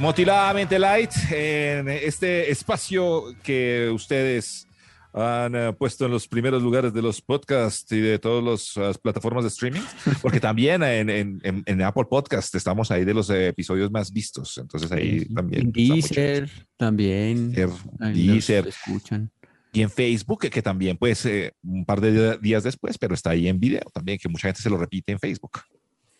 [0.00, 4.66] motiladamente light en este espacio que ustedes
[5.14, 9.44] han eh, puesto en los primeros lugares de los podcasts y de todas las plataformas
[9.44, 9.82] de streaming,
[10.22, 14.56] porque también en, en- en- Apple Podcast estamos ahí de los eh, episodios más vistos,
[14.56, 15.66] entonces ahí también.
[15.66, 17.52] En Deezer también.
[17.52, 18.68] Deezer.
[18.68, 19.30] escuchan.
[19.74, 23.30] y en Facebook, que, que también pues eh, un par de días después, pero está
[23.30, 25.60] ahí en video también, que mucha gente se lo repite en Facebook.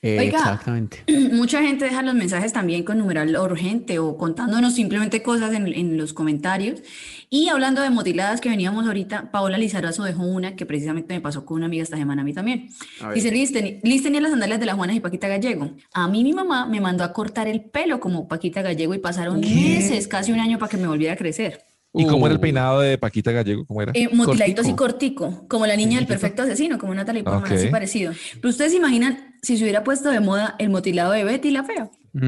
[0.05, 1.05] Oiga, Exactamente.
[1.32, 5.96] Mucha gente deja los mensajes también con numeral urgente o contándonos simplemente cosas en, en
[5.96, 6.82] los comentarios.
[7.30, 11.46] Y hablando de motiladas que veníamos ahorita, Paola Lizarazo dejó una que precisamente me pasó
[11.46, 12.68] con una amiga esta semana a mí también.
[13.14, 15.70] Dice, Liz, teni- Liz tenía las sandalias de las Juanas y Paquita Gallego.
[15.94, 19.40] A mí mi mamá me mandó a cortar el pelo como Paquita Gallego y pasaron
[19.40, 21.64] meses, casi un año para que me volviera a crecer.
[21.95, 22.40] ¿Y cómo era el Uh.
[22.40, 23.66] peinado de Paquita Gallego?
[23.66, 23.93] ¿Cómo era?
[23.95, 25.47] Eh, motiladitos y Cortico.
[25.49, 28.12] como la niña del perfecto asesino, como Natalie Portman, así parecido.
[28.36, 31.64] Pero ustedes se imaginan si se hubiera puesto de moda el motilado de Betty la
[31.64, 31.90] fea.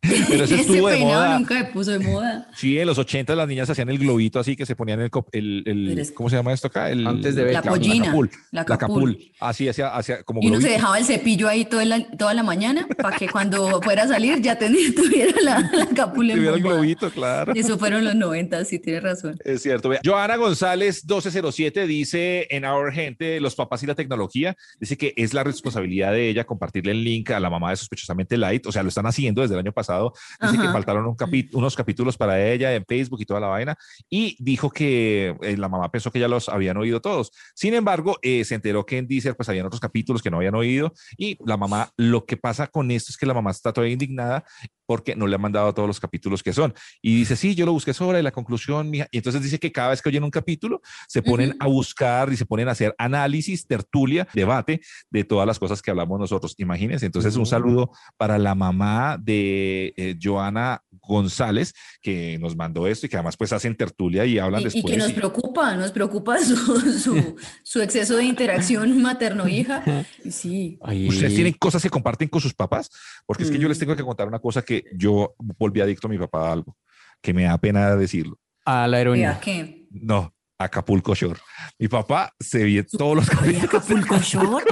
[0.00, 1.38] Pero eso Ese estuvo de peinado moda.
[1.38, 2.48] nunca me puso de moda.
[2.56, 5.62] Sí, en los 80 las niñas hacían el globito así que se ponían el, el,
[5.66, 6.90] el- es- ¿cómo se llama esto acá?
[6.90, 9.12] El, Antes de ver- La la pollina, capul, la la capul.
[9.16, 9.32] capul.
[9.40, 12.42] Así hacía, hacía como Y uno se dejaba el cepillo ahí toda la, toda la
[12.42, 16.62] mañana para que cuando fuera a salir ya tenía, tuviera la, la cápula Tuviera el
[16.62, 17.52] globito, claro.
[17.54, 19.36] Eso fueron los 90, sí, tienes razón.
[19.44, 19.88] Es cierto.
[19.88, 25.12] Vea, Joana González 1207 dice en Our Gente, los papás y la tecnología, dice que
[25.16, 28.72] es la responsabilidad de ella compartirle el link a la mamá de sospechosamente light, o
[28.72, 30.12] sea, lo están haciendo desde el año pasado.
[30.40, 33.76] Dice que faltaron un capi- unos capítulos para ella en Facebook y toda la vaina
[34.08, 37.30] y dijo que eh, la mamá pensó que ya los habían oído todos.
[37.54, 40.54] Sin embargo, eh, se enteró que en Deezer pues habían otros capítulos que no habían
[40.54, 43.92] oído y la mamá, lo que pasa con esto es que la mamá está todavía
[43.92, 44.44] indignada
[44.86, 46.74] porque no le han mandado todos los capítulos que son.
[47.02, 49.06] Y dice, sí, yo lo busqué sobre la conclusión, mija.
[49.10, 51.58] Y entonces dice que cada vez que oyen un capítulo, se ponen Ujú.
[51.60, 54.80] a buscar y se ponen a hacer análisis, tertulia, debate
[55.10, 56.54] de todas las cosas que hablamos nosotros.
[56.58, 57.06] Imagínense.
[57.06, 63.08] Entonces, un saludo para la mamá de eh, Joana González, que nos mandó esto y
[63.08, 64.92] que además pues hacen tertulia y hablan Y, y después.
[64.92, 66.56] que nos y- preocupa, nos preocupa su,
[66.98, 69.82] su, su exceso de interacción materno-hija.
[70.24, 72.90] Y Sí, Ay, ¿Ustedes tienen cosas que comparten con sus papás?
[73.26, 73.80] Porque es que yo les Mm.
[73.80, 76.76] tengo que contar una cosa que yo volví adicto a mi papá a algo,
[77.22, 78.38] que me da pena decirlo.
[78.64, 79.38] a la heroína.
[79.40, 79.86] que.
[79.90, 81.40] No, Acapulco Shore.
[81.78, 83.64] Mi papá se vio todos los ¿Oye, capítulos.
[83.64, 84.64] Acapulco Shore?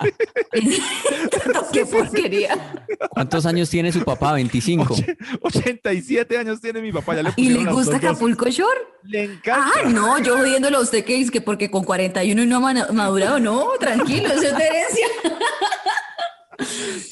[1.72, 2.86] ¡Qué porquería!
[3.10, 4.32] ¿Cuántos años tiene su papá?
[4.34, 4.94] 25.
[4.94, 7.16] Oye, 87 años tiene mi papá.
[7.16, 8.04] Ya le ¿Y le gusta dos.
[8.04, 8.80] Acapulco Shore?
[9.04, 9.72] Le encanta.
[9.84, 12.92] Ah, no, yo jodiéndolo a usted que dice que porque con 41 y no ha
[12.92, 15.06] madurado, no, tranquilo, eso es de herencia.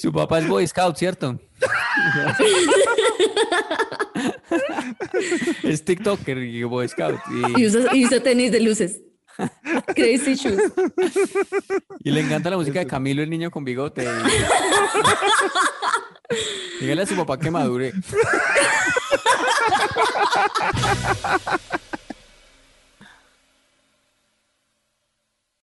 [0.00, 1.38] Su papá es Boy Scout, ¿cierto?
[5.62, 7.18] es TikToker y Boy Scout.
[7.30, 9.00] Y Y, usa, y usa tenis de luces.
[9.94, 10.72] Crazy shoes.
[12.00, 14.08] y le encanta la música de Camilo, el niño con bigote.
[16.80, 17.92] Dígale a su papá que madure.